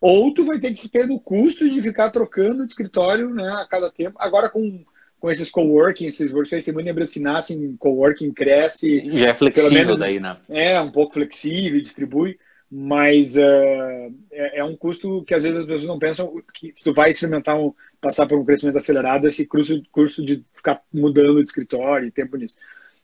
ou 0.00 0.32
tu 0.34 0.44
vai 0.44 0.58
ter 0.58 0.72
que 0.72 0.88
ter 0.88 1.06
no 1.06 1.20
custo 1.20 1.68
de 1.68 1.80
ficar 1.80 2.10
trocando 2.10 2.66
de 2.66 2.72
escritório 2.72 3.30
né, 3.30 3.48
a 3.52 3.66
cada 3.66 3.90
tempo. 3.90 4.16
Agora 4.18 4.48
com 4.48 4.84
com 5.20 5.30
esses 5.30 5.50
coworking, 5.50 6.06
esses 6.06 6.32
workspaces, 6.32 6.64
tem 6.64 6.74
muitas 6.74 6.90
empresas 6.90 7.12
que 7.12 7.20
nascem 7.20 7.62
em 7.62 7.76
coworking, 7.76 8.32
cresce. 8.32 9.16
Já 9.18 9.28
é 9.28 9.34
flexível 9.34 9.70
menos, 9.70 10.00
daí, 10.00 10.18
né? 10.18 10.38
É, 10.48 10.80
um 10.80 10.90
pouco 10.90 11.12
flexível, 11.12 11.80
distribui, 11.80 12.38
mas 12.70 13.36
uh, 13.36 14.14
é, 14.32 14.60
é, 14.60 14.64
um 14.64 14.74
custo 14.74 15.22
que 15.24 15.34
às 15.34 15.42
vezes 15.42 15.60
as 15.60 15.66
pessoas 15.66 15.86
não 15.86 15.98
pensam 15.98 16.42
que 16.54 16.72
se 16.74 16.82
tu 16.82 16.94
vai 16.94 17.10
experimentar 17.10 17.58
um, 17.58 17.74
passar 18.00 18.26
por 18.26 18.38
um 18.38 18.44
crescimento 18.44 18.78
acelerado, 18.78 19.28
esse 19.28 19.46
curso, 19.46 19.82
curso 19.92 20.24
de 20.24 20.42
ficar 20.54 20.80
mudando 20.92 21.42
de 21.42 21.48
escritório 21.48 22.08
e 22.08 22.12
tempo 22.12 22.36
nisso. 22.36 22.56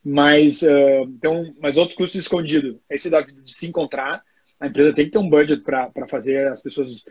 Mas, 0.02 0.62
uh, 0.62 1.02
então, 1.04 1.54
mas 1.60 1.76
outros 1.76 1.96
custos 1.96 2.20
escondidos. 2.20 2.76
Esse 2.88 3.10
da, 3.10 3.20
de 3.20 3.52
se 3.52 3.66
encontrar, 3.66 4.22
a 4.58 4.66
empresa 4.66 4.94
tem 4.94 5.04
que 5.04 5.10
ter 5.10 5.18
um 5.18 5.28
budget 5.28 5.62
para 5.62 6.08
fazer 6.08 6.48
as 6.48 6.62
pessoas 6.62 7.04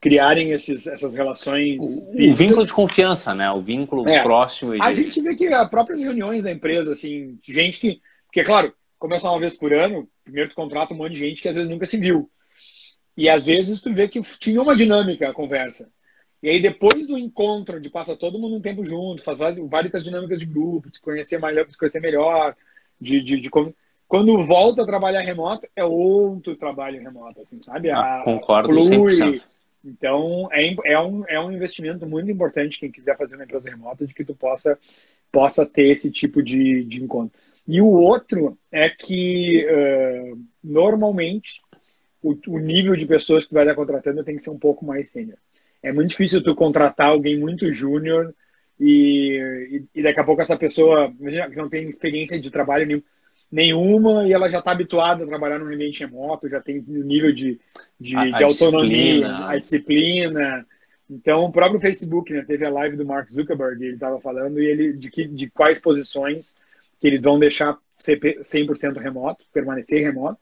criarem 0.00 0.50
esses, 0.52 0.86
essas 0.86 1.14
relações. 1.14 1.78
O, 1.80 2.30
o, 2.30 2.34
vínculo 2.34 2.64
de 2.64 2.72
confiança, 2.72 3.34
né? 3.34 3.50
O 3.50 3.60
vínculo 3.60 4.08
é. 4.08 4.22
próximo. 4.22 4.72
De... 4.72 4.82
A 4.82 4.92
gente 4.92 5.20
vê 5.20 5.34
que 5.34 5.46
as 5.48 5.68
próprias 5.68 6.00
reuniões 6.00 6.44
da 6.44 6.52
empresa, 6.52 6.92
assim, 6.92 7.38
gente 7.42 7.80
que. 7.80 8.00
Porque, 8.26 8.44
claro, 8.44 8.72
começa 8.98 9.30
uma 9.30 9.40
vez 9.40 9.56
por 9.56 9.72
ano, 9.72 10.08
primeiro 10.22 10.50
tu 10.50 10.54
contrata 10.54 10.92
um 10.92 10.96
monte 10.96 11.14
de 11.14 11.20
gente 11.20 11.42
que 11.42 11.48
às 11.48 11.56
vezes 11.56 11.70
nunca 11.70 11.86
se 11.86 11.96
viu. 11.96 12.30
E 13.16 13.28
às 13.28 13.44
vezes 13.44 13.80
tu 13.80 13.92
vê 13.92 14.06
que 14.06 14.20
tinha 14.38 14.60
uma 14.62 14.76
dinâmica 14.76 15.28
a 15.28 15.34
conversa. 15.34 15.90
E 16.40 16.48
aí, 16.48 16.60
depois 16.60 17.08
do 17.08 17.18
encontro, 17.18 17.80
de 17.80 17.90
passar 17.90 18.14
todo 18.14 18.38
mundo 18.38 18.56
um 18.56 18.60
tempo 18.60 18.86
junto, 18.86 19.24
faz 19.24 19.40
várias 19.68 20.04
dinâmicas 20.04 20.38
de 20.38 20.46
grupo, 20.46 20.88
de 20.88 21.00
conhecer 21.00 21.38
mais, 21.38 21.56
de 21.56 21.76
conhecer 21.76 22.00
melhor, 22.00 22.54
de, 23.00 23.20
de, 23.20 23.40
de, 23.40 23.50
quando 24.06 24.46
volta 24.46 24.82
a 24.82 24.86
trabalhar 24.86 25.20
remoto, 25.20 25.66
é 25.74 25.84
outro 25.84 26.54
trabalho 26.56 27.02
remoto, 27.02 27.40
assim, 27.40 27.58
sabe? 27.60 27.90
Ah, 27.90 28.22
concordo 28.24 28.68
flui, 28.68 29.16
100%. 29.16 29.42
Então, 29.84 30.48
é, 30.52 30.74
é, 30.84 31.00
um, 31.00 31.24
é 31.26 31.40
um 31.40 31.52
investimento 31.52 32.06
muito 32.06 32.30
importante 32.30 32.78
quem 32.78 32.90
quiser 32.90 33.16
fazer 33.16 33.36
uma 33.36 33.44
empresa 33.44 33.70
remota, 33.70 34.06
de 34.06 34.14
que 34.14 34.24
tu 34.24 34.34
possa, 34.34 34.78
possa 35.30 35.64
ter 35.64 35.88
esse 35.88 36.10
tipo 36.10 36.42
de, 36.42 36.84
de 36.84 37.02
encontro. 37.02 37.38
E 37.66 37.80
o 37.80 37.86
outro 37.86 38.58
é 38.72 38.88
que, 38.88 39.66
uh, 39.66 40.42
normalmente, 40.64 41.60
o, 42.22 42.34
o, 42.48 42.58
nível 42.58 42.96
de 42.96 43.06
pessoas 43.06 43.44
que 43.44 43.50
tu 43.50 43.54
vai 43.54 43.64
estar 43.64 43.74
contratando 43.74 44.24
tem 44.24 44.36
que 44.36 44.42
ser 44.42 44.50
um 44.50 44.58
pouco 44.58 44.84
mais 44.84 45.10
sênior. 45.10 45.38
É 45.82 45.92
muito 45.92 46.10
difícil 46.10 46.42
tu 46.42 46.54
contratar 46.54 47.08
alguém 47.08 47.38
muito 47.38 47.70
júnior 47.70 48.34
e, 48.80 49.84
e, 49.94 50.00
e, 50.00 50.02
daqui 50.02 50.18
a 50.18 50.24
pouco 50.24 50.42
essa 50.42 50.56
pessoa 50.56 51.12
que 51.12 51.56
não 51.56 51.68
tem 51.68 51.88
experiência 51.88 52.40
de 52.40 52.50
trabalho 52.50 52.86
nenhum, 52.86 53.02
nenhuma 53.50 54.26
e 54.26 54.32
ela 54.32 54.48
já 54.48 54.58
está 54.58 54.72
habituada 54.72 55.24
a 55.24 55.26
trabalhar 55.26 55.58
no 55.58 55.66
ambiente 55.66 56.00
remoto, 56.00 56.48
já 56.48 56.60
tem 56.60 56.84
um 56.86 57.02
nível 57.02 57.32
de, 57.32 57.58
de, 57.98 58.16
a, 58.16 58.24
de 58.24 58.44
a 58.44 58.46
autonomia, 58.46 58.88
disciplina. 58.88 59.48
a 59.48 59.58
disciplina. 59.58 60.66
Então, 61.10 61.44
o 61.44 61.52
próprio 61.52 61.80
Facebook 61.80 62.32
né, 62.32 62.44
teve 62.46 62.66
a 62.66 62.70
live 62.70 62.96
do 62.96 63.06
Mark 63.06 63.30
Zuckerberg, 63.30 63.82
ele 63.82 63.94
estava 63.94 64.20
falando 64.20 64.60
e 64.60 64.66
ele 64.66 64.92
de, 64.92 65.10
que, 65.10 65.26
de 65.26 65.48
quais 65.50 65.80
posições 65.80 66.54
que 67.00 67.06
eles 67.06 67.22
vão 67.22 67.38
deixar 67.38 67.78
ser 67.96 68.20
100% 68.20 68.98
remoto, 68.98 69.44
permanecer 69.52 70.02
remoto. 70.02 70.38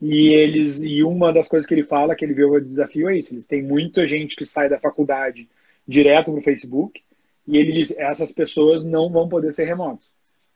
E 0.00 0.28
eles 0.28 0.80
e 0.82 1.02
uma 1.02 1.32
das 1.32 1.48
coisas 1.48 1.66
que 1.66 1.72
ele 1.72 1.84
fala 1.84 2.14
que 2.14 2.24
ele 2.24 2.34
viu 2.34 2.52
o 2.52 2.60
desafio 2.60 3.08
é 3.08 3.16
isso, 3.16 3.32
eles 3.32 3.46
têm 3.46 3.62
muita 3.62 4.04
gente 4.04 4.36
que 4.36 4.44
sai 4.44 4.68
da 4.68 4.78
faculdade 4.78 5.48
direto 5.86 6.30
para 6.30 6.40
o 6.40 6.42
Facebook 6.42 7.00
e 7.46 7.56
ele 7.56 7.72
diz 7.72 7.94
essas 7.96 8.32
pessoas 8.32 8.84
não 8.84 9.10
vão 9.10 9.28
poder 9.28 9.54
ser 9.54 9.64
remotos. 9.64 10.13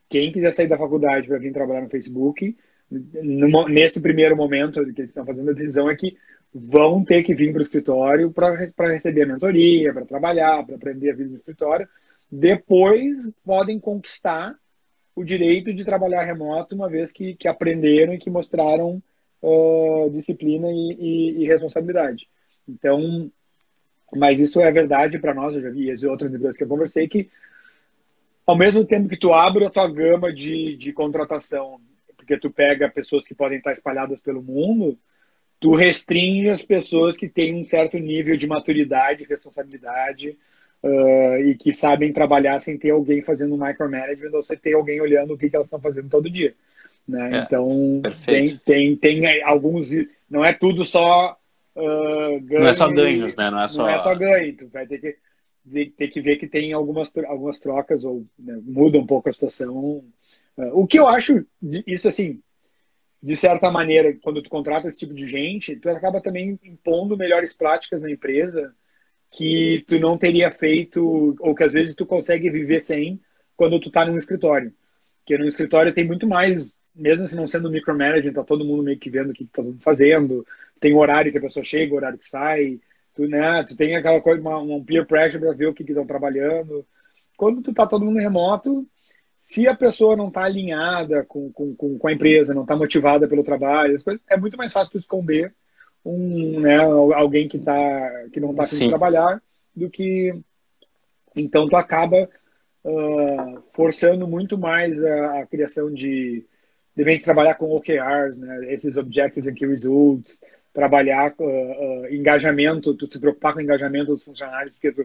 Quem 0.09 0.33
quiser 0.33 0.53
sair 0.53 0.69
da 0.69 0.79
faculdade 0.79 1.29
para 1.29 1.39
vir 1.39 1.53
trabalhar 1.53 1.83
no 1.83 1.91
Facebook, 1.91 2.57
nesse 2.91 4.01
primeiro 4.01 4.37
momento 4.37 4.83
que 4.93 5.01
eles 5.01 5.11
estão 5.11 5.27
fazendo 5.27 5.51
a 5.51 5.55
decisão 5.55 5.91
é 5.91 5.97
que 5.97 6.17
vão 6.53 7.05
ter 7.05 7.23
que 7.23 7.35
vir 7.35 7.53
para 7.53 7.61
o 7.61 7.63
escritório 7.63 8.31
para 8.31 8.55
receber 8.93 9.23
a 9.23 9.27
mentoria, 9.27 9.93
para 9.93 10.07
trabalhar, 10.07 10.65
para 10.65 10.77
aprender 10.77 11.11
a 11.11 11.15
vida 11.15 11.31
no 11.31 11.37
escritório. 11.37 11.87
Depois 12.31 13.31
podem 13.45 13.79
conquistar 13.79 14.57
o 15.15 15.25
direito 15.25 15.73
de 15.75 15.85
trabalhar 15.85 16.25
remoto, 16.25 16.75
uma 16.75 16.89
vez 16.89 17.13
que, 17.13 17.35
que 17.35 17.49
aprenderam 17.49 18.15
e 18.15 18.19
que 18.19 18.31
mostraram 18.31 19.03
uh, 19.43 20.11
disciplina 20.11 20.69
e, 20.71 20.97
e, 20.99 21.43
e, 21.43 21.47
responsabilidade. 21.47 22.29
Então, 22.69 23.31
mas 24.15 24.39
isso 24.39 24.61
é 24.61 24.71
verdade 24.71 25.19
para 25.19 25.35
nós, 25.35 25.55
eu 25.55 25.61
já 25.61 25.71
vi 25.71 25.91
as 25.91 26.03
outras 26.03 26.33
empresas 26.33 26.57
que 26.57 26.63
eu 26.63 26.69
conversei, 26.69 27.09
que 27.09 27.29
ao 28.49 28.57
mesmo 28.57 28.83
tempo 28.83 29.11
que 29.11 29.17
tu 29.19 29.35
abre 29.35 29.67
a 29.67 29.71
tua 29.71 29.87
gama 29.93 30.33
de, 30.33 30.75
de 30.79 30.91
contratação, 30.91 31.79
porque 32.17 32.39
tu 32.39 32.51
pega 32.51 32.89
pessoas 32.89 33.23
que 33.23 33.35
podem 33.35 33.59
estar 33.59 33.73
espalhadas 33.73 34.23
pelo 34.23 34.43
mundo, 34.43 34.99
tu 35.61 35.75
restringe 35.75 36.49
as 36.49 36.63
pessoas 36.63 37.15
que 37.15 37.29
têm 37.29 37.55
um 37.55 37.65
certo 37.67 37.99
nível 37.99 38.39
de 38.39 38.47
maturidade, 38.47 39.27
responsabilidade 39.29 40.39
uh, 40.83 41.37
e 41.45 41.57
que 41.57 41.75
sabem 41.75 42.11
trabalhar 42.11 42.59
sem 42.61 42.79
ter 42.79 42.89
alguém 42.89 43.21
fazendo 43.21 43.55
micromanagement 43.55 44.31
ou 44.33 44.43
sem 44.43 44.57
ter 44.57 44.73
alguém 44.73 44.99
olhando 44.99 45.35
o 45.35 45.37
que, 45.37 45.51
que 45.51 45.55
elas 45.55 45.67
estão 45.67 45.79
fazendo 45.81 46.09
todo 46.09 46.31
dia. 46.31 46.55
Né? 47.07 47.41
É, 47.41 47.43
então, 47.43 48.01
tem, 48.25 48.57
tem, 48.65 48.97
tem 48.97 49.43
alguns. 49.43 49.91
Não 50.31 50.43
é 50.43 50.55
tudo 50.55 50.87
só. 50.87 51.37
Uh, 51.77 52.41
ganho, 52.41 52.63
não 52.63 52.69
é 52.69 52.73
só 52.73 52.89
ganhos, 52.89 53.37
né? 53.37 53.51
Não 53.51 53.61
é 53.61 53.69
só, 53.69 53.83
não 53.83 53.91
é 53.91 53.99
só 53.99 54.15
ganho. 54.15 54.57
Tu 54.57 54.69
vai 54.69 54.87
ter 54.87 54.99
que 54.99 55.17
ter 55.69 56.09
que 56.09 56.21
ver 56.21 56.37
que 56.37 56.47
tem 56.47 56.73
algumas, 56.73 57.11
algumas 57.27 57.59
trocas 57.59 58.05
ou 58.05 58.27
né, 58.39 58.59
muda 58.63 58.99
um 58.99 59.07
pouco 59.07 59.29
a 59.29 59.33
situação. 59.33 60.05
É, 60.57 60.67
o 60.73 60.87
que 60.87 60.99
eu 60.99 61.09
acho, 61.09 61.45
isso 61.87 62.09
assim, 62.09 62.41
de 63.23 63.37
certa 63.37 63.71
maneira, 63.71 64.17
quando 64.23 64.43
tu 64.43 64.49
contrata 64.49 64.89
esse 64.89 64.99
tipo 64.99 65.15
de 65.15 65.27
gente, 65.27 65.77
tu 65.77 65.89
acaba 65.89 66.21
também 66.21 66.59
impondo 66.65 67.17
melhores 67.17 67.53
práticas 67.53 68.01
na 68.01 68.11
empresa 68.11 68.75
que 69.31 69.85
tu 69.87 69.99
não 69.99 70.17
teria 70.17 70.51
feito, 70.51 71.37
ou 71.41 71.55
que 71.55 71.65
às 71.65 71.73
vezes 71.73 71.95
tu 71.95 72.07
consegue 72.07 72.49
viver 72.49 72.81
sem 72.81 73.21
quando 73.57 73.79
tu 73.81 73.91
tá 73.91 74.07
num 74.07 74.17
escritório. 74.17 74.73
Porque 75.19 75.37
no 75.37 75.47
escritório 75.47 75.93
tem 75.93 76.07
muito 76.07 76.27
mais, 76.27 76.75
mesmo 76.95 77.29
se 77.29 77.37
não 77.37 77.47
sendo 77.47 77.71
micromanagement, 77.71 78.33
tá 78.33 78.45
todo 78.45 78.65
mundo 78.65 78.83
meio 78.83 78.99
que 78.99 79.11
vendo 79.11 79.31
o 79.31 79.35
que 79.35 79.45
tá 79.45 79.63
fazendo, 79.81 80.47
tem 80.81 80.95
o 80.95 80.99
horário 80.99 81.31
que 81.31 81.39
a 81.39 81.43
pessoa 81.43 81.65
chega, 81.65 81.93
o 81.93 81.97
horário 81.97 82.19
que 82.19 82.29
sai, 82.29 82.81
tu, 83.19 83.27
né, 83.27 83.65
tu 83.67 83.77
tem 83.77 83.97
aquela 83.97 84.21
coisa, 84.21 84.41
uma, 84.41 84.59
um 84.59 84.85
peer 84.85 85.05
pressure 85.05 85.43
para 85.43 85.53
ver 85.53 85.67
o 85.67 85.75
que 85.75 85.83
estão 85.83 86.07
trabalhando. 86.07 86.87
quando 87.37 87.61
tu 87.61 87.75
tá 87.75 87.85
todo 87.85 88.05
mundo 88.05 88.21
remoto, 88.21 88.87
se 89.39 89.67
a 89.67 89.75
pessoa 89.75 90.15
não 90.15 90.29
está 90.29 90.45
alinhada 90.45 91.25
com, 91.25 91.51
com, 91.53 91.75
com 91.75 92.09
a 92.09 92.13
empresa, 92.13 92.55
não 92.55 92.63
está 92.63 92.77
motivada 92.77 93.27
pelo 93.27 93.43
trabalho, 93.43 94.01
coisas, 94.05 94.23
é 94.31 94.37
muito 94.37 94.57
mais 94.57 94.73
fácil 94.73 94.93
tu 94.93 94.99
esconder 94.99 95.53
um, 96.05 96.61
né, 96.61 96.77
alguém 96.77 97.49
que, 97.49 97.59
tá, 97.59 97.75
que 98.33 98.39
não 98.39 98.51
está 98.53 98.63
afim 98.63 98.89
trabalhar 98.89 99.43
do 99.75 99.91
que. 99.91 100.33
Então, 101.35 101.69
tu 101.69 101.75
acaba 101.75 102.29
uh, 102.85 103.63
forçando 103.73 104.29
muito 104.29 104.57
mais 104.57 105.03
a, 105.03 105.41
a, 105.41 105.47
criação 105.47 105.93
de. 105.93 106.47
Devem 106.95 107.19
trabalhar 107.19 107.55
com 107.55 107.71
OKRs, 107.71 108.39
né, 108.39 108.73
esses 108.73 108.97
Objectives 108.97 109.49
and 109.49 109.55
Key 109.55 109.67
Results, 109.67 110.39
trabalhar 110.79 111.35
uh, 111.41 111.45
uh, 111.45 112.15
engajamento, 112.15 112.95
tu 112.95 113.13
se 113.13 113.19
preocupar 113.19 113.53
com 113.53 113.59
o 113.59 113.63
engajamento 113.63 114.13
dos 114.13 114.23
funcionários, 114.23 114.75
porque 114.75 114.93
tu, 114.93 115.05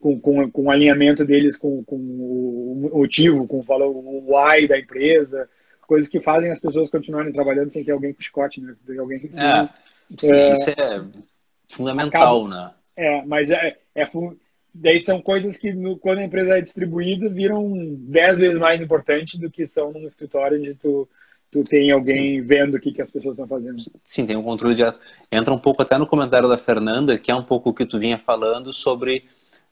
com, 0.00 0.20
com, 0.20 0.50
com 0.50 0.62
o 0.64 0.70
alinhamento 0.70 1.24
deles 1.24 1.56
com, 1.56 1.84
com 1.84 1.94
o 1.94 2.90
motivo, 2.92 3.46
com 3.46 3.60
o 3.60 3.62
valor, 3.62 3.90
o 3.94 4.34
why 4.34 4.66
da 4.66 4.76
empresa, 4.76 5.48
coisas 5.86 6.08
que 6.08 6.18
fazem 6.18 6.50
as 6.50 6.58
pessoas 6.58 6.90
continuarem 6.90 7.32
trabalhando 7.32 7.70
sem 7.70 7.84
que 7.84 7.90
alguém 7.92 8.12
com 8.12 8.20
chicote, 8.20 8.60
né? 8.60 8.74
alguém 8.98 9.20
que 9.20 9.26
é, 9.26 9.30
sim, 10.18 10.34
é, 10.34 10.52
isso 10.54 10.70
é 10.70 11.04
fundamental, 11.70 12.46
acaba, 12.46 12.48
né? 12.48 12.70
É, 12.96 13.24
mas 13.24 13.48
é, 13.48 13.76
é 13.94 14.08
daí 14.74 14.98
são 14.98 15.22
coisas 15.22 15.56
que 15.56 15.72
no, 15.72 15.96
quando 15.96 16.18
a 16.18 16.24
empresa 16.24 16.58
é 16.58 16.60
distribuída 16.60 17.28
viram 17.28 17.72
dez 17.96 18.38
vezes 18.38 18.58
mais 18.58 18.80
importantes 18.80 19.38
do 19.38 19.48
que 19.48 19.68
são 19.68 19.92
num 19.92 20.04
escritório 20.08 20.58
onde 20.58 20.74
tu 20.74 21.08
tu 21.52 21.62
tem 21.62 21.90
alguém 21.90 22.40
Sim. 22.40 22.46
vendo 22.46 22.74
o 22.76 22.80
que, 22.80 22.90
que 22.90 23.02
as 23.02 23.10
pessoas 23.10 23.34
estão 23.34 23.46
fazendo. 23.46 23.76
Sim, 24.02 24.26
tem 24.26 24.36
um 24.36 24.42
controle 24.42 24.74
direto. 24.74 24.98
Entra 25.30 25.52
um 25.52 25.58
pouco 25.58 25.82
até 25.82 25.98
no 25.98 26.06
comentário 26.06 26.48
da 26.48 26.56
Fernanda, 26.56 27.18
que 27.18 27.30
é 27.30 27.34
um 27.34 27.44
pouco 27.44 27.70
o 27.70 27.74
que 27.74 27.86
tu 27.86 27.98
vinha 27.98 28.18
falando 28.18 28.72
sobre 28.72 29.24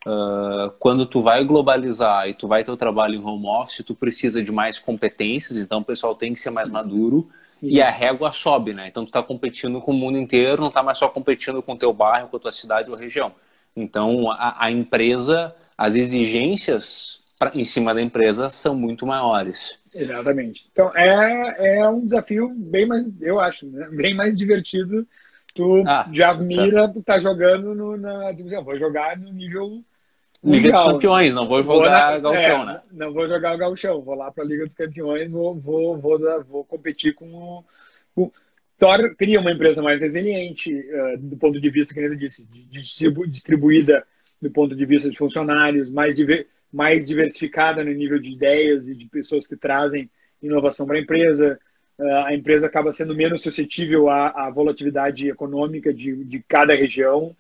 Uh, 0.07 0.71
quando 0.79 1.05
tu 1.05 1.23
vai 1.23 1.45
globalizar 1.45 2.27
e 2.27 2.33
tu 2.33 2.49
vai 2.49 2.65
ter 2.65 2.71
o 2.71 2.77
trabalho 2.77 3.17
em 3.17 3.23
home 3.23 3.47
office, 3.47 3.85
tu 3.85 3.95
precisa 3.95 4.43
de 4.43 4.51
mais 4.51 4.79
competências, 4.79 5.59
então 5.59 5.81
o 5.81 5.85
pessoal 5.85 6.15
tem 6.15 6.33
que 6.33 6.41
ser 6.41 6.49
mais 6.49 6.71
maduro 6.71 7.29
e 7.63 7.83
a 7.83 7.91
régua 7.91 8.33
sobe, 8.33 8.73
né? 8.73 8.89
Então 8.89 9.05
tu 9.05 9.09
está 9.09 9.23
competindo 9.23 9.79
com 9.81 9.91
o 9.91 9.95
mundo 9.95 10.17
inteiro, 10.17 10.63
não 10.63 10.69
está 10.69 10.83
mais 10.83 10.97
só 10.97 11.07
competindo 11.09 11.63
com 11.63 11.75
o 11.75 11.77
teu 11.77 11.93
bairro, 11.93 12.29
com 12.29 12.39
a 12.39 12.41
tua 12.41 12.53
cidade 12.53 12.91
ou 12.91 12.97
região. 12.97 13.33
Então 13.77 14.31
a, 14.31 14.65
a 14.65 14.71
empresa, 14.71 15.55
as 15.77 15.97
exigências 15.97 17.21
pra, 17.39 17.53
em 17.55 17.65
cima 17.65 17.93
da 17.93 18.01
empresa 18.01 18.49
são 18.49 18.75
muito 18.75 19.07
maiores. 19.07 19.79
Exatamente. 19.95 20.69
Então 20.73 20.91
é, 20.97 21.79
é 21.79 21.89
um 21.89 22.05
desafio 22.05 22.53
bem 22.57 22.87
mais, 22.87 23.11
eu 23.21 23.41
acho, 23.41 23.67
né? 23.67 23.89
bem 23.91 24.15
mais 24.15 24.37
divertido 24.37 25.07
tu 25.55 25.83
ah, 25.87 26.09
já 26.13 26.35
mira, 26.35 26.89
tu 26.89 27.03
tá 27.03 27.19
jogando 27.19 27.75
no, 27.75 27.97
na 27.97 28.33
divisão. 28.33 28.65
Vou 28.65 28.79
jogar 28.79 29.19
no 29.19 29.33
nível 29.33 29.83
Liga 30.43 30.73
dos 30.73 30.83
Campeões, 30.83 31.35
não 31.35 31.47
vou 31.47 31.63
jogar 31.63 32.13
vou 32.13 32.33
Gauchão, 32.33 32.63
é, 32.63 32.67
né? 32.67 32.81
Não 32.93 33.13
vou 33.13 33.29
jogar 33.29 33.55
o 33.55 33.59
Gauchão, 33.59 34.01
vou 34.01 34.15
lá 34.15 34.31
para 34.31 34.43
a 34.43 34.47
Liga 34.47 34.65
dos 34.65 34.75
Campeões, 34.75 35.31
vou, 35.31 35.55
vou, 35.55 35.99
vou, 35.99 36.19
vou 36.45 36.65
competir 36.65 37.15
com 37.15 37.63
o. 38.17 38.33
Thor 38.79 39.15
cria 39.15 39.39
uma 39.39 39.53
empresa 39.53 39.83
mais 39.83 40.01
resiliente 40.01 40.75
uh, 40.75 41.19
do 41.19 41.37
ponto 41.37 41.61
de 41.61 41.69
vista, 41.69 41.93
que 41.93 42.01
eu 42.01 42.17
disse, 42.17 42.43
de, 42.45 42.65
de 42.65 42.81
distribu 42.81 43.27
distribuída 43.27 44.07
do 44.41 44.51
ponto 44.51 44.75
de 44.75 44.87
vista 44.87 45.11
de 45.11 45.19
funcionários, 45.19 45.91
mais, 45.91 46.17
diver, 46.17 46.47
mais 46.73 47.07
diversificada 47.07 47.83
no 47.83 47.93
nível 47.93 48.19
de 48.19 48.33
ideias 48.33 48.89
e 48.89 48.95
de 48.95 49.07
pessoas 49.07 49.47
que 49.47 49.57
trazem 49.57 50.11
inovação 50.43 50.87
para 50.87 50.97
a 50.97 51.01
empresa. 51.01 51.59
Uh, 51.99 52.25
a 52.27 52.35
empresa 52.35 52.67
acaba 52.67 52.93
sendo 52.93 53.15
menos 53.15 53.43
suscetível 53.43 54.09
à, 54.09 54.47
à 54.47 54.51
volatilidade 54.51 55.29
econômica 55.29 55.93
de, 55.93 56.25
de 56.25 56.43
cada 56.49 56.75
região. 56.75 57.35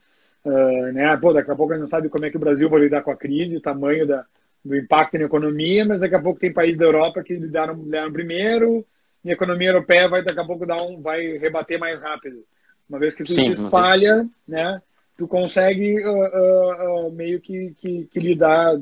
Uh, 0.45 0.93
né? 0.93 1.17
Pô, 1.17 1.33
daqui 1.33 1.51
a 1.51 1.57
pouco 1.57 1.73
a 1.73 1.77
gente 1.77 1.83
não 1.83 1.91
sabe 1.91 2.09
como 2.09 2.25
é 2.25 2.31
que 2.31 2.37
o 2.37 2.41
Brasil 2.41 2.69
vai 2.69 2.81
lidar 2.81 3.03
com 3.03 3.11
a 3.11 3.17
crise, 3.17 3.57
o 3.57 3.61
tamanho 3.61 4.07
da, 4.07 4.25
do 4.65 4.77
impacto 4.77 5.19
na 5.19 5.25
economia, 5.25 5.85
mas 5.85 6.01
daqui 6.01 6.15
a 6.15 6.21
pouco 6.21 6.39
tem 6.39 6.53
países 6.53 6.79
da 6.79 6.85
Europa 6.85 7.23
que 7.23 7.35
lidaram, 7.35 7.75
lidaram 7.75 8.13
primeiro, 8.13 8.85
e 9.25 9.31
a 9.31 9.33
economia 9.33 9.71
europeia 9.71 10.09
vai 10.09 10.23
daqui 10.23 10.41
a 10.41 10.45
pouco 10.45 10.67
dar 10.67 10.83
um, 10.83 11.01
vai 11.01 11.39
rebater 11.39 11.79
mais 11.79 12.01
rápido. 12.01 12.45
Uma 12.89 12.99
vez 12.99 13.15
que 13.15 13.25
tu 13.25 13.33
Sim, 13.33 13.47
se 13.47 13.53
espalha, 13.53 14.27
né, 14.47 14.83
tu 15.17 15.29
consegue 15.29 15.97
uh, 16.05 17.07
uh, 17.07 17.13
meio 17.13 17.41
que, 17.41 17.75
que, 17.79 18.09
que, 18.11 18.19
lidar 18.19 18.75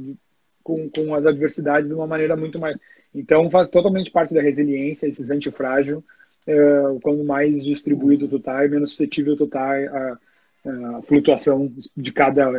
com, 0.68 0.90
com 0.90 1.14
as 1.14 1.24
adversidades 1.24 1.88
de 1.88 1.94
uma 1.94 2.06
maneira 2.06 2.36
muito 2.36 2.58
mais. 2.58 2.76
Então 3.14 3.50
faz 3.50 3.68
totalmente 3.70 4.10
parte 4.10 4.34
da 4.34 4.42
resiliência, 4.42 5.06
esses 5.06 5.30
antifrágil, 5.30 6.04
uh, 6.46 7.00
quando 7.02 7.24
mais 7.24 7.64
distribuído 7.64 8.28
tu 8.28 8.38
tá 8.38 8.64
e 8.64 8.68
menos 8.68 8.90
suscetível 8.90 9.34
tu 9.34 9.46
tá 9.46 9.72
a 9.72 10.18
a 10.66 11.02
flutuação 11.02 11.72
de 11.96 12.12
cada 12.12 12.50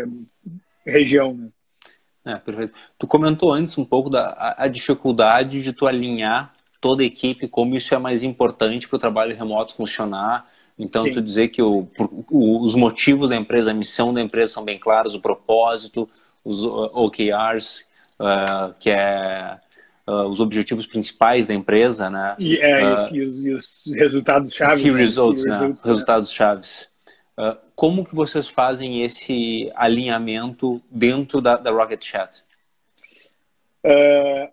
região. 0.86 1.34
Né? 1.34 1.50
É, 2.26 2.36
perfeito. 2.38 2.74
Tu 2.98 3.08
comentou 3.08 3.54
antes 3.54 3.78
um 3.78 3.86
pouco 3.86 4.10
da 4.10 4.30
a, 4.30 4.64
a 4.64 4.68
dificuldade 4.68 5.62
de 5.62 5.74
tu 5.74 5.86
alinhar 5.86 6.54
toda 6.82 7.04
a 7.04 7.06
equipe, 7.06 7.48
como 7.48 7.76
isso 7.76 7.94
é 7.94 7.98
mais 7.98 8.24
importante 8.24 8.88
para 8.88 8.96
o 8.96 9.00
trabalho 9.00 9.36
remoto 9.36 9.74
funcionar. 9.74 10.50
Então, 10.78 11.04
Sim. 11.04 11.12
tu 11.12 11.22
dizer 11.22 11.50
que 11.50 11.62
o, 11.62 11.88
o, 12.30 12.62
os 12.62 12.74
motivos 12.74 13.32
da 13.32 13.36
empresa, 13.36 13.72
a 13.72 13.74
missão 13.74 14.14
da 14.14 14.22
empresa 14.22 14.54
são 14.54 14.64
bem 14.64 14.80
claros, 14.80 15.14
o 15.14 15.20
propósito, 15.20 16.10
os 16.44 16.64
OKRs, 16.64 17.86
uh, 18.20 18.74
que 18.80 18.90
é 18.90 19.60
uh, 20.08 20.26
os 20.26 20.40
objetivos 20.40 20.86
principais 20.86 21.48
da 21.48 21.54
empresa, 21.54 22.10
né? 22.10 22.36
E, 22.38 22.58
é, 22.58 23.12
e, 23.12 23.22
os, 23.22 23.46
e 23.46 23.50
os, 23.52 23.84
resultados 23.96 24.54
chaves. 24.54 24.84
Key 24.84 24.92
né? 24.92 25.00
results, 25.00 25.46
né? 25.46 25.54
Results, 25.54 25.84
né? 25.84 25.92
Resultados 25.92 26.32
chaves. 26.32 26.90
Uh, 27.38 27.58
como 27.76 28.06
que 28.06 28.14
vocês 28.14 28.50
fazem 28.50 29.04
esse 29.04 29.72
alinhamento 29.76 30.82
dentro 30.92 31.40
da, 31.40 31.56
da 31.56 31.72
Rocket 31.72 32.04
Chat? 32.04 32.44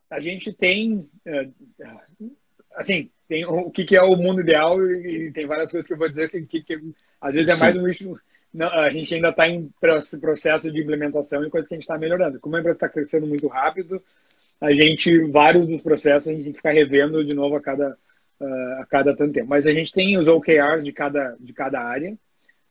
A 0.09 0.21
gente 0.21 0.53
tem, 0.53 0.99
assim, 2.77 3.11
tem 3.29 3.45
o 3.45 3.71
que, 3.71 3.85
que, 3.85 3.97
é 3.97 4.03
o 4.03 4.17
mundo 4.17 4.41
ideal 4.41 4.81
e, 4.81 5.27
e, 5.27 5.33
tem 5.33 5.47
várias 5.47 5.71
coisas 5.71 5.87
que 5.87 5.93
eu 5.93 5.99
vou 5.99 6.09
dizer 6.09 6.25
assim, 6.25 6.47
que, 6.47 6.63
que 6.63 6.81
às 7.21 7.35
vezes 7.35 7.51
é 7.51 7.55
Sim. 7.55 7.61
mais 7.61 7.77
um 7.77 7.89
issue, 7.89 8.17
não, 8.57 8.69
a 8.69 8.89
gente 8.89 9.15
ainda 9.15 9.29
está 9.29 9.47
em 9.47 9.71
processo 10.19 10.73
de 10.73 10.81
implementação 10.81 11.45
e 11.45 11.51
coisas 11.51 11.69
que 11.69 11.75
a 11.75 11.77
gente 11.77 11.83
está 11.83 11.99
melhorando. 11.99 12.41
Como 12.41 12.57
a 12.57 12.61
empresa 12.61 12.77
está 12.77 12.89
crescendo 12.89 13.27
muito 13.27 13.47
rápido, 13.49 14.03
a 14.59 14.73
gente, 14.73 15.19
vários 15.31 15.67
dos 15.67 15.83
processos, 15.83 16.29
a 16.29 16.33
gente 16.33 16.45
tem 16.45 16.53
que 16.53 16.59
ficar 16.59 16.73
revendo 16.73 17.23
de 17.23 17.35
novo 17.35 17.55
a 17.55 17.61
cada, 17.61 17.99
uh, 18.41 18.81
a 18.81 18.87
cada 18.89 19.15
tanto 19.15 19.35
tempo. 19.35 19.49
Mas 19.49 19.67
a 19.67 19.73
gente 19.73 19.93
tem 19.93 20.17
os 20.17 20.27
OKRs 20.27 20.83
de 20.83 20.91
cada, 20.91 21.37
de 21.39 21.53
cada 21.53 21.83
área, 21.83 22.17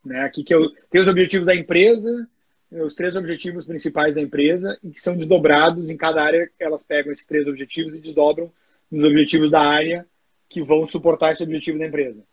né? 0.04 0.22
Aqui 0.24 0.42
que 0.42 0.52
eu, 0.52 0.68
tem 0.90 1.00
os 1.00 1.06
objetivos 1.06 1.46
da 1.46 1.54
empresa, 1.54 2.28
os 2.72 2.96
três 2.96 3.14
objetivos 3.14 3.64
principais 3.64 4.16
da 4.16 4.20
empresa, 4.20 4.76
e 4.82 4.90
que 4.90 5.00
são 5.00 5.16
desdobrados 5.16 5.88
em 5.88 5.96
cada 5.96 6.20
área, 6.20 6.50
elas 6.58 6.82
pegam 6.82 7.12
esses 7.12 7.26
três 7.26 7.46
objetivos 7.46 7.94
e 7.94 8.00
desdobram 8.00 8.50
nos 8.90 9.04
objetivos 9.04 9.52
da 9.52 9.60
área 9.60 10.04
que 10.48 10.60
vão 10.60 10.84
suportar 10.84 11.32
esse 11.32 11.44
objetivo 11.44 11.78
da 11.78 11.86
empresa. 11.86 12.24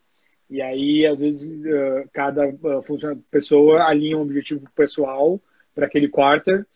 E 0.48 0.60
aí, 0.60 1.06
às 1.06 1.18
vezes, 1.18 1.50
cada 2.12 2.42
pessoa 3.30 3.84
alinha 3.84 4.16
um 4.16 4.22
objetivo 4.22 4.68
pessoal 4.74 5.40
para 5.74 5.86
aquele 5.86 6.08
quarter 6.08 6.66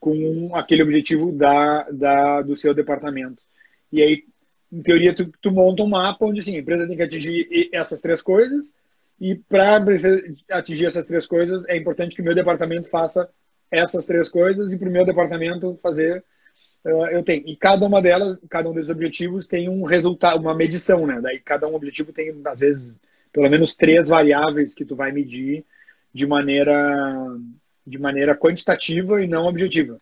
com 0.00 0.54
aquele 0.54 0.82
objetivo 0.82 1.32
da, 1.32 1.88
da, 1.90 2.42
do 2.42 2.56
seu 2.56 2.72
departamento. 2.72 3.42
E 3.92 4.02
aí, 4.02 4.24
em 4.72 4.82
teoria, 4.82 5.14
tu, 5.14 5.30
tu 5.40 5.50
monta 5.50 5.82
um 5.82 5.88
mapa 5.88 6.24
onde 6.24 6.40
assim, 6.40 6.56
a 6.56 6.60
empresa 6.60 6.86
tem 6.86 6.96
que 6.96 7.02
atingir 7.02 7.70
essas 7.72 8.00
três 8.00 8.22
coisas, 8.22 8.72
e 9.20 9.34
para 9.34 9.84
atingir 10.50 10.86
essas 10.86 11.06
três 11.06 11.26
coisas, 11.26 11.64
é 11.66 11.76
importante 11.76 12.14
que 12.14 12.22
o 12.22 12.24
meu 12.24 12.34
departamento 12.34 12.88
faça 12.88 13.28
essas 13.70 14.06
três 14.06 14.28
coisas 14.28 14.70
e 14.70 14.78
para 14.78 14.88
o 14.88 14.92
meu 14.92 15.04
departamento 15.04 15.78
fazer 15.82 16.24
uh, 16.84 17.06
eu 17.08 17.22
tenho. 17.22 17.46
E 17.46 17.56
cada 17.56 17.84
uma 17.84 18.00
delas, 18.00 18.38
cada 18.48 18.70
um 18.70 18.72
desses 18.72 18.90
objetivos 18.90 19.46
tem 19.46 19.68
um 19.68 19.82
resultado, 19.82 20.40
uma 20.40 20.54
medição, 20.54 21.06
né? 21.06 21.20
Daí 21.20 21.40
cada 21.40 21.66
um 21.66 21.74
objetivo 21.74 22.12
tem, 22.12 22.32
às 22.44 22.58
vezes, 22.60 22.96
pelo 23.32 23.48
menos 23.48 23.74
três 23.74 24.08
variáveis 24.08 24.74
que 24.74 24.84
tu 24.84 24.96
vai 24.96 25.12
medir 25.12 25.64
de 26.12 26.26
maneira, 26.26 27.36
de 27.86 27.98
maneira 27.98 28.36
quantitativa 28.36 29.22
e 29.22 29.26
não 29.26 29.46
objetiva. 29.46 30.00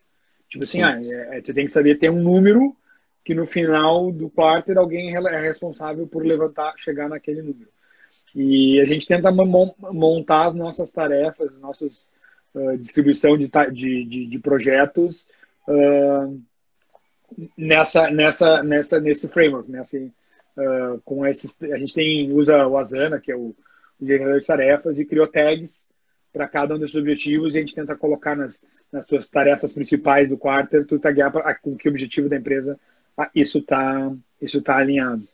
Tipo 0.49 0.63
assim, 0.63 0.81
ah, 0.81 0.99
é, 1.01 1.37
é, 1.37 1.41
tu 1.41 1.53
tem 1.53 1.65
que 1.65 1.71
saber 1.71 1.99
ter 1.99 2.09
um 2.09 2.21
número 2.21 2.75
que 3.23 3.35
no 3.35 3.45
final 3.45 4.11
do 4.11 4.29
quarter 4.29 4.77
alguém 4.77 5.13
é 5.13 5.41
responsável 5.41 6.07
por 6.07 6.25
levantar, 6.25 6.73
chegar 6.77 7.09
naquele 7.09 7.41
número. 7.41 7.69
E 8.33 8.79
a 8.79 8.85
gente 8.85 9.07
tenta 9.07 9.31
montar 9.31 10.47
as 10.47 10.55
nossas 10.55 10.91
tarefas, 10.91 11.57
nossas 11.59 12.07
uh, 12.53 12.77
distribuição 12.77 13.37
de, 13.37 13.49
de, 13.73 14.25
de 14.27 14.39
projetos 14.39 15.27
uh, 15.67 16.39
nessa, 17.57 18.09
nessa, 18.09 18.63
nessa, 18.63 18.99
nesse 19.01 19.27
framework, 19.27 19.69
nessa, 19.69 19.97
uh, 20.57 21.01
com 21.05 21.25
esses, 21.25 21.55
a 21.63 21.77
gente 21.77 21.93
tem 21.93 22.31
usa 22.31 22.67
o 22.67 22.77
Asana, 22.77 23.19
que 23.19 23.31
é 23.31 23.35
o, 23.35 23.55
o 23.99 24.05
de 24.05 24.45
tarefas, 24.45 24.99
e 24.99 25.05
criou 25.05 25.27
tags 25.27 25.87
para 26.33 26.47
cada 26.47 26.75
um 26.75 26.79
desses 26.79 26.95
objetivos 26.95 27.55
e 27.55 27.57
a 27.57 27.61
gente 27.61 27.75
tenta 27.75 27.95
colocar 27.95 28.35
nas, 28.35 28.61
nas 28.91 29.05
suas 29.05 29.27
tarefas 29.27 29.73
principais 29.73 30.29
do 30.29 30.37
quarter, 30.37 30.85
tu 30.85 30.99
taguear 30.99 31.31
pra, 31.31 31.55
com 31.55 31.75
que 31.75 31.89
objetivo 31.89 32.29
da 32.29 32.37
empresa 32.37 32.79
isso 33.33 33.59
está 33.59 34.11
isso 34.39 34.61
tá 34.61 34.77
alinhado. 34.77 35.27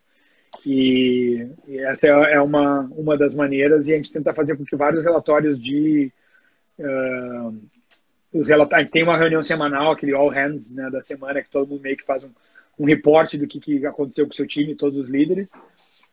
E, 0.65 1.47
e 1.67 1.79
essa 1.79 2.07
é, 2.07 2.33
é 2.35 2.41
uma, 2.41 2.81
uma 2.95 3.17
das 3.17 3.33
maneiras, 3.33 3.87
e 3.87 3.93
a 3.93 3.95
gente 3.97 4.11
tenta 4.11 4.33
fazer 4.33 4.55
com 4.55 4.63
que 4.63 4.75
vários 4.75 5.03
relatórios 5.03 5.61
de 5.61 6.11
uh, 6.79 7.61
os 8.33 8.47
relatórios. 8.47 8.89
Tem 8.89 9.03
uma 9.03 9.17
reunião 9.17 9.43
semanal, 9.43 9.91
aquele 9.91 10.13
all 10.13 10.29
hands 10.29 10.71
né, 10.71 10.89
da 10.89 11.01
semana, 11.01 11.41
que 11.41 11.49
todo 11.49 11.67
mundo 11.67 11.81
meio 11.81 11.97
que 11.97 12.05
faz 12.05 12.23
um, 12.23 12.29
um 12.77 12.85
reporte 12.85 13.37
do 13.37 13.47
que, 13.47 13.59
que 13.59 13.85
aconteceu 13.85 14.25
com 14.25 14.31
o 14.31 14.35
seu 14.35 14.47
time, 14.47 14.75
todos 14.75 14.99
os 14.99 15.09
líderes. 15.09 15.51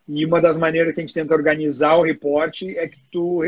E 0.09 0.25
uma 0.25 0.41
das 0.41 0.59
maneiras 0.59 0.95
que 0.95 1.01
a 1.01 1.03
gente 1.03 1.15
tenta 1.15 1.35
organizar 1.35 1.97
o 1.97 2.03
reporte 2.03 2.77
é 2.77 2.89
que 2.89 2.99
tu, 3.11 3.43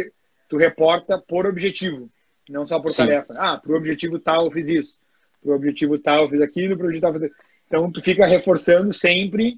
tu 0.49 0.57
reporta 0.57 1.19
por 1.19 1.47
objetivo, 1.47 2.09
não 2.49 2.67
só 2.67 2.79
por 2.79 2.91
Sim. 2.91 3.07
tarefa. 3.07 3.35
Ah, 3.37 3.57
para 3.57 3.73
o 3.73 3.77
objetivo 3.77 4.19
tal 4.19 4.47
eu 4.47 4.51
fiz 4.51 4.69
isso, 4.69 4.95
para 5.43 5.53
o 5.53 5.57
objetivo 5.57 5.99
tal 5.99 6.25
eu 6.25 6.31
fiz 6.31 6.41
aquilo, 6.41 6.77
para 6.77 6.85
o 6.85 6.89
objetivo 6.89 7.13
tal 7.13 7.15
eu 7.15 7.29
fiz 7.29 7.39
Então 7.67 7.91
tu 7.91 8.01
fica 8.01 8.27
reforçando 8.27 8.93
sempre 8.93 9.57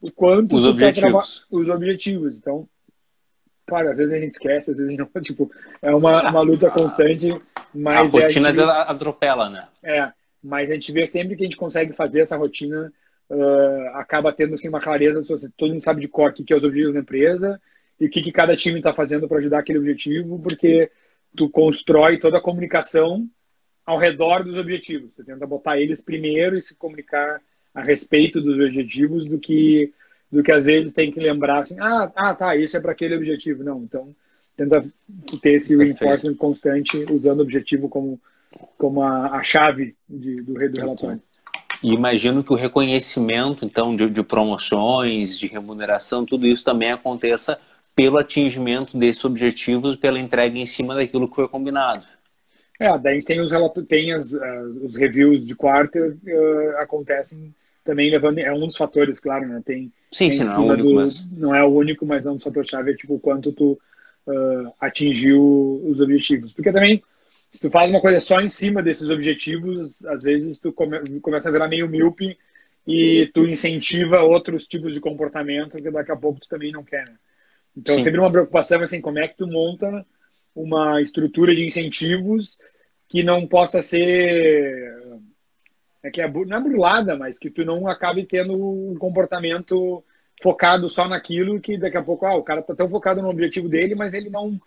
o 0.00 0.10
quanto 0.10 0.56
os 0.56 0.64
objetivos. 0.64 1.46
os 1.50 1.68
objetivos. 1.68 2.36
Então, 2.36 2.68
claro, 3.66 3.90
às 3.90 3.96
vezes 3.96 4.12
a 4.12 4.18
gente 4.18 4.34
esquece, 4.34 4.70
às 4.70 4.78
vezes 4.78 4.96
não. 4.96 5.06
Tipo, 5.22 5.50
é 5.82 5.94
uma, 5.94 6.30
uma 6.30 6.40
luta 6.40 6.70
constante, 6.70 7.28
mas. 7.74 8.14
A 8.14 8.20
rotina 8.20 8.50
é, 8.50 8.90
atropela, 8.90 9.50
né? 9.50 9.68
É, 9.82 10.12
mas 10.46 10.70
a 10.70 10.74
gente 10.74 10.92
vê 10.92 11.06
sempre 11.06 11.36
que 11.36 11.42
a 11.42 11.46
gente 11.46 11.56
consegue 11.56 11.92
fazer 11.92 12.20
essa 12.20 12.36
rotina, 12.36 12.92
uh, 13.28 13.88
acaba 13.94 14.32
tendo 14.32 14.54
assim, 14.54 14.68
uma 14.68 14.80
clareza, 14.80 15.22
todo 15.56 15.70
mundo 15.70 15.82
sabe 15.82 16.00
de 16.00 16.08
cor 16.08 16.30
o 16.30 16.32
que 16.44 16.52
é 16.52 16.56
os 16.56 16.62
objetivos 16.62 16.94
da 16.94 17.00
empresa 17.00 17.60
e 18.00 18.06
o 18.06 18.10
que, 18.10 18.22
que 18.22 18.30
cada 18.30 18.54
time 18.54 18.78
está 18.78 18.94
fazendo 18.94 19.26
para 19.26 19.38
ajudar 19.38 19.58
aquele 19.58 19.80
objetivo, 19.80 20.38
porque 20.38 20.90
tu 21.34 21.50
constrói 21.50 22.18
toda 22.18 22.38
a 22.38 22.40
comunicação 22.40 23.28
ao 23.84 23.98
redor 23.98 24.44
dos 24.44 24.56
objetivos. 24.56 25.10
Você 25.14 25.24
tenta 25.24 25.46
botar 25.46 25.80
eles 25.80 26.00
primeiro 26.00 26.56
e 26.56 26.62
se 26.62 26.76
comunicar 26.76 27.40
a 27.74 27.82
respeito 27.82 28.40
dos 28.40 28.54
objetivos 28.54 29.26
do 29.26 29.38
que 29.38 29.92
do 30.30 30.42
que 30.42 30.52
às 30.52 30.64
vezes 30.64 30.92
tem 30.92 31.12
que 31.12 31.20
lembrar 31.20 31.60
assim, 31.60 31.76
ah, 31.78 32.10
ah 32.16 32.34
tá, 32.34 32.56
isso 32.56 32.76
é 32.76 32.80
para 32.80 32.92
aquele 32.92 33.16
objetivo. 33.16 33.62
Não, 33.62 33.82
então 33.82 34.14
tenta 34.56 34.84
ter 35.40 35.52
esse 35.52 35.76
reinforcement 35.76 36.34
constante 36.34 37.04
usando 37.10 37.40
o 37.40 37.42
objetivo 37.42 37.88
como, 37.88 38.20
como 38.76 39.02
a, 39.02 39.36
a 39.36 39.42
chave 39.42 39.94
de, 40.08 40.42
do, 40.42 40.54
do 40.54 40.80
relatório. 40.80 41.20
E 41.82 41.92
imagino 41.92 42.42
que 42.42 42.52
o 42.52 42.56
reconhecimento, 42.56 43.64
então, 43.64 43.94
de, 43.94 44.08
de, 44.08 44.22
promoções, 44.22 45.38
de 45.38 45.46
remuneração, 45.46 46.24
tudo 46.24 46.46
isso 46.46 46.64
também 46.64 46.90
aconteça 46.90 47.58
pelo 47.94 48.18
atingimento 48.18 48.96
desses 48.96 49.24
objetivos, 49.24 49.96
pela 49.96 50.18
entrega 50.18 50.58
em 50.58 50.66
cima 50.66 50.94
daquilo 50.94 51.28
que 51.28 51.34
foi 51.34 51.48
combinado. 51.48 52.04
É, 52.78 52.98
daí 52.98 53.22
tem 53.22 53.40
os, 53.40 53.52
tem 53.88 54.12
as, 54.12 54.32
uh, 54.32 54.84
os 54.84 54.96
reviews 54.96 55.46
de 55.46 55.54
quarter 55.54 56.12
uh, 56.12 56.76
acontecem 56.78 57.54
também 57.86 58.10
levando 58.10 58.38
é 58.38 58.52
um 58.52 58.66
dos 58.66 58.76
fatores, 58.76 59.20
claro, 59.20 59.46
né? 59.46 59.62
Tem 59.64 59.92
sim, 60.10 60.28
tem 60.28 60.38
sim, 60.38 60.44
não 60.44 60.52
é 60.52 60.58
o 60.58 60.72
único, 60.72 60.88
do, 60.88 60.94
mas... 60.94 61.30
não 61.30 61.54
é 61.54 61.64
o 61.64 61.68
único, 61.68 62.04
mas 62.04 62.26
é 62.26 62.30
um 62.30 62.38
fator 62.38 62.66
chave, 62.66 62.90
é 62.90 62.96
tipo 62.96 63.18
quanto 63.20 63.52
tu 63.52 63.78
uh, 64.26 64.72
atingiu 64.80 65.80
os 65.86 66.00
objetivos. 66.00 66.52
Porque 66.52 66.72
também 66.72 67.02
se 67.56 67.62
tu 67.62 67.70
faz 67.70 67.88
uma 67.88 68.02
coisa 68.02 68.20
só 68.20 68.38
em 68.38 68.50
cima 68.50 68.82
desses 68.82 69.08
objetivos, 69.08 70.04
às 70.04 70.22
vezes 70.22 70.58
tu 70.58 70.72
come, 70.72 71.20
começa 71.20 71.48
a 71.48 71.52
virar 71.52 71.68
meio 71.68 71.88
míope 71.88 72.36
e 72.86 73.30
tu 73.32 73.46
incentiva 73.46 74.20
outros 74.20 74.66
tipos 74.66 74.92
de 74.92 75.00
comportamento 75.00 75.78
que 75.78 75.90
daqui 75.90 76.12
a 76.12 76.16
pouco 76.16 76.38
tu 76.38 76.48
também 76.48 76.70
não 76.70 76.84
quer. 76.84 77.06
Né? 77.06 77.16
Então 77.74 77.96
Sim. 77.96 78.04
sempre 78.04 78.20
uma 78.20 78.30
preocupação 78.30 78.82
assim, 78.82 79.00
como 79.00 79.18
é 79.18 79.26
que 79.26 79.38
tu 79.38 79.46
monta 79.46 80.04
uma 80.54 81.00
estrutura 81.00 81.54
de 81.54 81.66
incentivos 81.66 82.58
que 83.08 83.22
não 83.22 83.46
possa 83.46 83.80
ser 83.80 84.92
é 86.02 86.10
que 86.10 86.20
é, 86.20 86.30
não 86.30 86.58
é 86.58 86.60
burlada, 86.60 87.16
mas 87.16 87.38
que 87.38 87.50
tu 87.50 87.64
não 87.64 87.88
acabe 87.88 88.26
tendo 88.26 88.52
um 88.54 88.94
comportamento 88.96 90.04
focado 90.42 90.90
só 90.90 91.08
naquilo 91.08 91.58
que 91.58 91.78
daqui 91.78 91.96
a 91.96 92.02
pouco 92.02 92.26
ah, 92.26 92.36
o 92.36 92.44
cara 92.44 92.62
tá 92.62 92.74
tão 92.74 92.88
focado 92.88 93.22
no 93.22 93.30
objetivo 93.30 93.66
dele, 93.66 93.94
mas 93.94 94.12
ele 94.12 94.28
não 94.28 94.60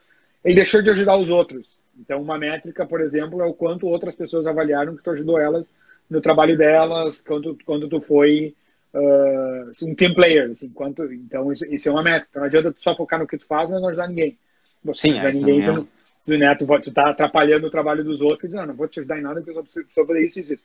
ele 0.44 0.56
deixou 0.56 0.82
de 0.82 0.90
ajudar 0.90 1.18
os 1.18 1.30
outros. 1.30 1.79
Então 2.00 2.22
uma 2.22 2.38
métrica, 2.38 2.86
por 2.86 3.02
exemplo, 3.02 3.42
é 3.42 3.46
o 3.46 3.54
quanto 3.54 3.88
outras 3.88 4.16
pessoas 4.16 4.48
avaliaram 4.48 4.96
que 4.96 5.04
tu 5.04 5.12
ajudou 5.12 5.40
elas 5.40 5.70
no 6.10 6.22
trabalho 6.22 6.58
delas, 6.58 7.22
quando 7.22 7.58
quando 7.66 7.88
tu 7.88 8.02
foi 8.02 8.56
uh, 8.94 9.86
um 9.86 9.96
team 9.96 10.14
player, 10.14 10.50
assim, 10.50 10.70
quanto 10.70 11.04
então 11.14 11.52
isso, 11.52 11.66
isso, 11.66 11.90
é 11.90 11.92
uma 11.92 12.04
métrica. 12.04 12.28
Então, 12.32 12.42
não 12.42 12.48
adianta 12.48 12.72
tu 12.72 12.82
só 12.82 12.96
focar 12.96 13.20
no 13.20 13.28
que 13.28 13.38
tu 13.38 13.46
faz, 13.46 13.70
mas 13.70 13.82
não 13.82 13.90
ajudar 13.90 14.08
ninguém. 14.08 14.38
Você 14.84 15.02
Sim, 15.02 15.12
não 15.14 15.20
ajudar 15.20 15.30
é, 15.30 15.34
ninguém, 15.34 15.66
tu, 15.66 15.88
tu, 16.26 16.38
né, 16.38 16.56
tu, 16.56 16.66
tu 16.82 16.92
tá 16.92 17.10
atrapalhando 17.10 17.68
o 17.68 17.72
trabalho 17.72 18.04
dos 18.04 18.22
outros 18.22 18.46
e 18.46 18.48
diz, 18.48 18.56
não, 18.56 18.68
não 18.68 18.74
vou 18.74 18.88
te 18.88 19.00
ajudar 19.00 19.20
em 19.20 19.24
nada 19.24 19.42
porque 19.42 19.52
eu 19.52 19.56
só 19.56 19.64
preciso 19.64 19.88
fazer 19.94 20.24
isso 20.24 20.40
e 20.40 20.42
isso. 20.42 20.64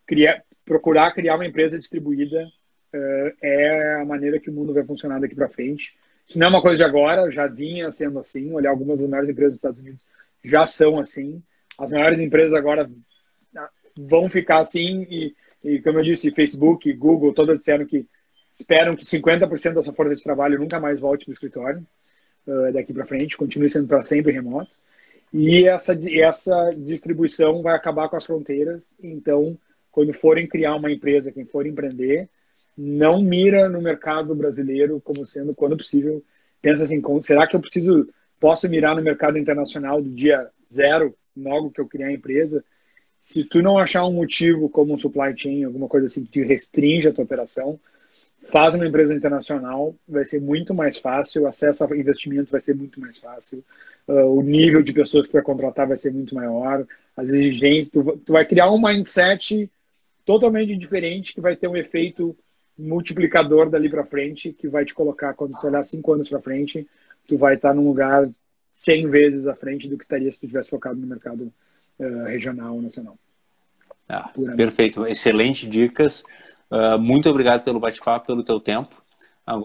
criar, 0.06 0.44
procurar 0.66 1.14
criar 1.14 1.36
uma 1.36 1.46
empresa 1.46 1.78
distribuída 1.78 2.46
uh, 2.94 3.32
é 3.42 4.02
a 4.02 4.06
maneira 4.06 4.40
que 4.40 4.50
o 4.50 4.54
mundo 4.54 4.74
vai 4.74 4.84
funcionar 4.84 5.20
daqui 5.20 5.36
para 5.36 5.50
frente. 5.50 5.96
Isso 6.28 6.40
não 6.40 6.48
é 6.48 6.50
uma 6.50 6.62
coisa 6.62 6.78
de 6.78 6.84
agora, 6.84 7.30
já 7.32 7.48
vinha 7.48 7.92
sendo 7.92 8.20
assim. 8.20 8.54
Olhar 8.54 8.70
algumas 8.70 9.00
das 9.00 9.10
maiores 9.10 9.30
empresas 9.30 9.54
dos 9.54 9.58
Estados 9.58 9.80
Unidos 9.80 10.06
já 10.44 10.66
são 10.66 11.00
assim. 11.00 11.42
As 11.78 11.92
maiores 11.92 12.20
empresas 12.20 12.54
agora 12.54 12.90
ah, 13.56 13.70
vão 13.98 14.30
ficar 14.30 14.60
assim 14.60 15.06
e, 15.10 15.36
e 15.64 15.82
como 15.82 16.00
eu 16.00 16.04
disse, 16.04 16.32
Facebook, 16.32 16.92
Google, 16.94 17.34
todas 17.34 17.58
disseram 17.58 17.86
que 17.86 18.08
esperam 18.54 18.96
que 18.96 19.04
50% 19.04 19.74
da 19.74 19.84
sua 19.84 19.94
força 19.94 20.16
de 20.16 20.24
trabalho 20.24 20.60
nunca 20.60 20.80
mais 20.80 21.00
volte 21.00 21.26
para 21.26 21.32
o 21.32 21.34
escritório 21.34 21.86
uh, 22.48 22.72
daqui 22.72 22.94
para 22.94 23.06
frente, 23.06 23.38
continue 23.38 23.70
sendo 23.70 23.88
para 23.88 24.04
sempre 24.04 24.32
remoto. 24.32 24.72
E 25.34 25.66
essa, 25.66 25.98
essa 26.14 26.72
distribuição 26.78 27.62
vai 27.62 27.76
acabar 27.76 28.10
com 28.10 28.18
as 28.18 28.26
fronteiras. 28.26 28.94
Então, 29.02 29.58
quando 29.92 30.14
forem 30.14 30.48
criar 30.48 30.76
uma 30.76 30.92
empresa, 30.92 31.32
quem 31.32 31.46
for 31.46 31.68
empreender, 31.68 32.30
não 32.78 33.22
mira 33.22 33.68
no 33.68 33.82
mercado 33.82 34.34
brasileiro 34.34 35.02
como 35.02 35.26
sendo, 35.26 35.54
quando 35.54 35.78
possível, 35.78 36.24
pensa 36.62 36.86
assim, 36.86 37.02
será 37.22 37.46
que 37.46 37.56
eu 37.56 37.60
preciso 37.60 38.08
posso 38.42 38.68
mirar 38.68 38.96
no 38.96 39.04
mercado 39.04 39.38
internacional 39.38 40.02
do 40.02 40.10
dia 40.10 40.50
zero, 40.74 41.16
logo 41.38 41.70
que 41.70 41.80
eu 41.80 41.88
criar 41.88 42.08
a 42.08 42.14
empresa. 42.14 42.66
Se 43.20 43.44
tu 43.44 43.62
não 43.62 43.78
achar 43.78 44.04
um 44.04 44.14
motivo 44.14 44.68
como 44.68 44.96
um 44.96 44.98
supply 44.98 45.38
chain, 45.38 45.64
alguma 45.64 45.88
coisa 45.88 46.08
assim 46.08 46.26
que 46.26 46.32
te 46.32 46.44
restringe 46.44 47.08
a 47.08 47.14
tua 47.14 47.24
operação, 47.24 47.80
faz 48.50 48.74
uma 48.74 48.88
empresa 48.88 49.14
internacional, 49.14 49.96
vai 50.10 50.26
ser 50.26 50.42
muito 50.42 50.74
mais 50.74 50.98
fácil, 50.98 51.44
o 51.44 51.48
acesso 51.48 51.84
a 51.84 51.96
investimento 51.96 52.52
vai 52.52 52.60
ser 52.60 52.76
muito 52.76 53.00
mais 53.00 53.20
fácil, 53.20 53.64
uh, 54.08 54.26
o 54.26 54.42
nível 54.42 54.82
de 54.82 54.92
pessoas 54.92 55.28
que 55.28 55.32
tu 55.32 55.36
vai 55.36 55.44
contratar 55.44 55.88
vai 55.88 55.98
ser 55.98 56.12
muito 56.12 56.34
maior, 56.34 56.84
as 57.16 57.30
exigências, 57.30 57.90
tu, 57.90 58.18
tu 58.26 58.34
vai 58.34 58.44
criar 58.44 58.72
um 58.72 58.82
mindset 58.82 59.70
totalmente 60.26 60.76
diferente 60.78 61.34
que 61.34 61.42
vai 61.42 61.56
ter 61.56 61.68
um 61.68 61.76
efeito 61.76 62.36
multiplicador 62.78 63.70
dali 63.70 63.90
para 63.90 64.06
frente, 64.06 64.54
que 64.54 64.68
vai 64.68 64.86
te 64.86 64.94
colocar, 64.94 65.34
quando 65.34 65.60
tu 65.60 65.68
olhar 65.68 65.84
cinco 65.84 66.14
anos 66.14 66.30
para 66.30 66.42
frente, 66.42 66.88
tu 67.28 67.38
vai 67.38 67.56
estar 67.56 67.74
num 67.74 67.88
lugar 67.88 68.30
100 68.76 69.10
vezes 69.10 69.48
à 69.48 69.56
frente 69.56 69.88
do 69.88 69.98
que 69.98 70.04
estaria 70.04 70.32
se 70.32 70.40
tu 70.40 70.48
tivesse 70.48 70.70
focado 70.70 71.00
no 71.00 71.08
mercado 71.08 71.52
uh, 72.00 72.24
regional 72.24 72.76
ou 72.76 72.82
nacional. 72.82 73.18
Ah, 74.10 74.32
perfeito, 74.56 75.06
excelente 75.06 75.68
dicas. 75.68 76.24
Uh, 76.70 76.98
muito 77.00 77.30
obrigado 77.30 77.64
pelo 77.64 77.80
bate-papo, 77.80 78.28
pelo 78.28 78.44
teu 78.44 78.60
tempo. 78.60 79.02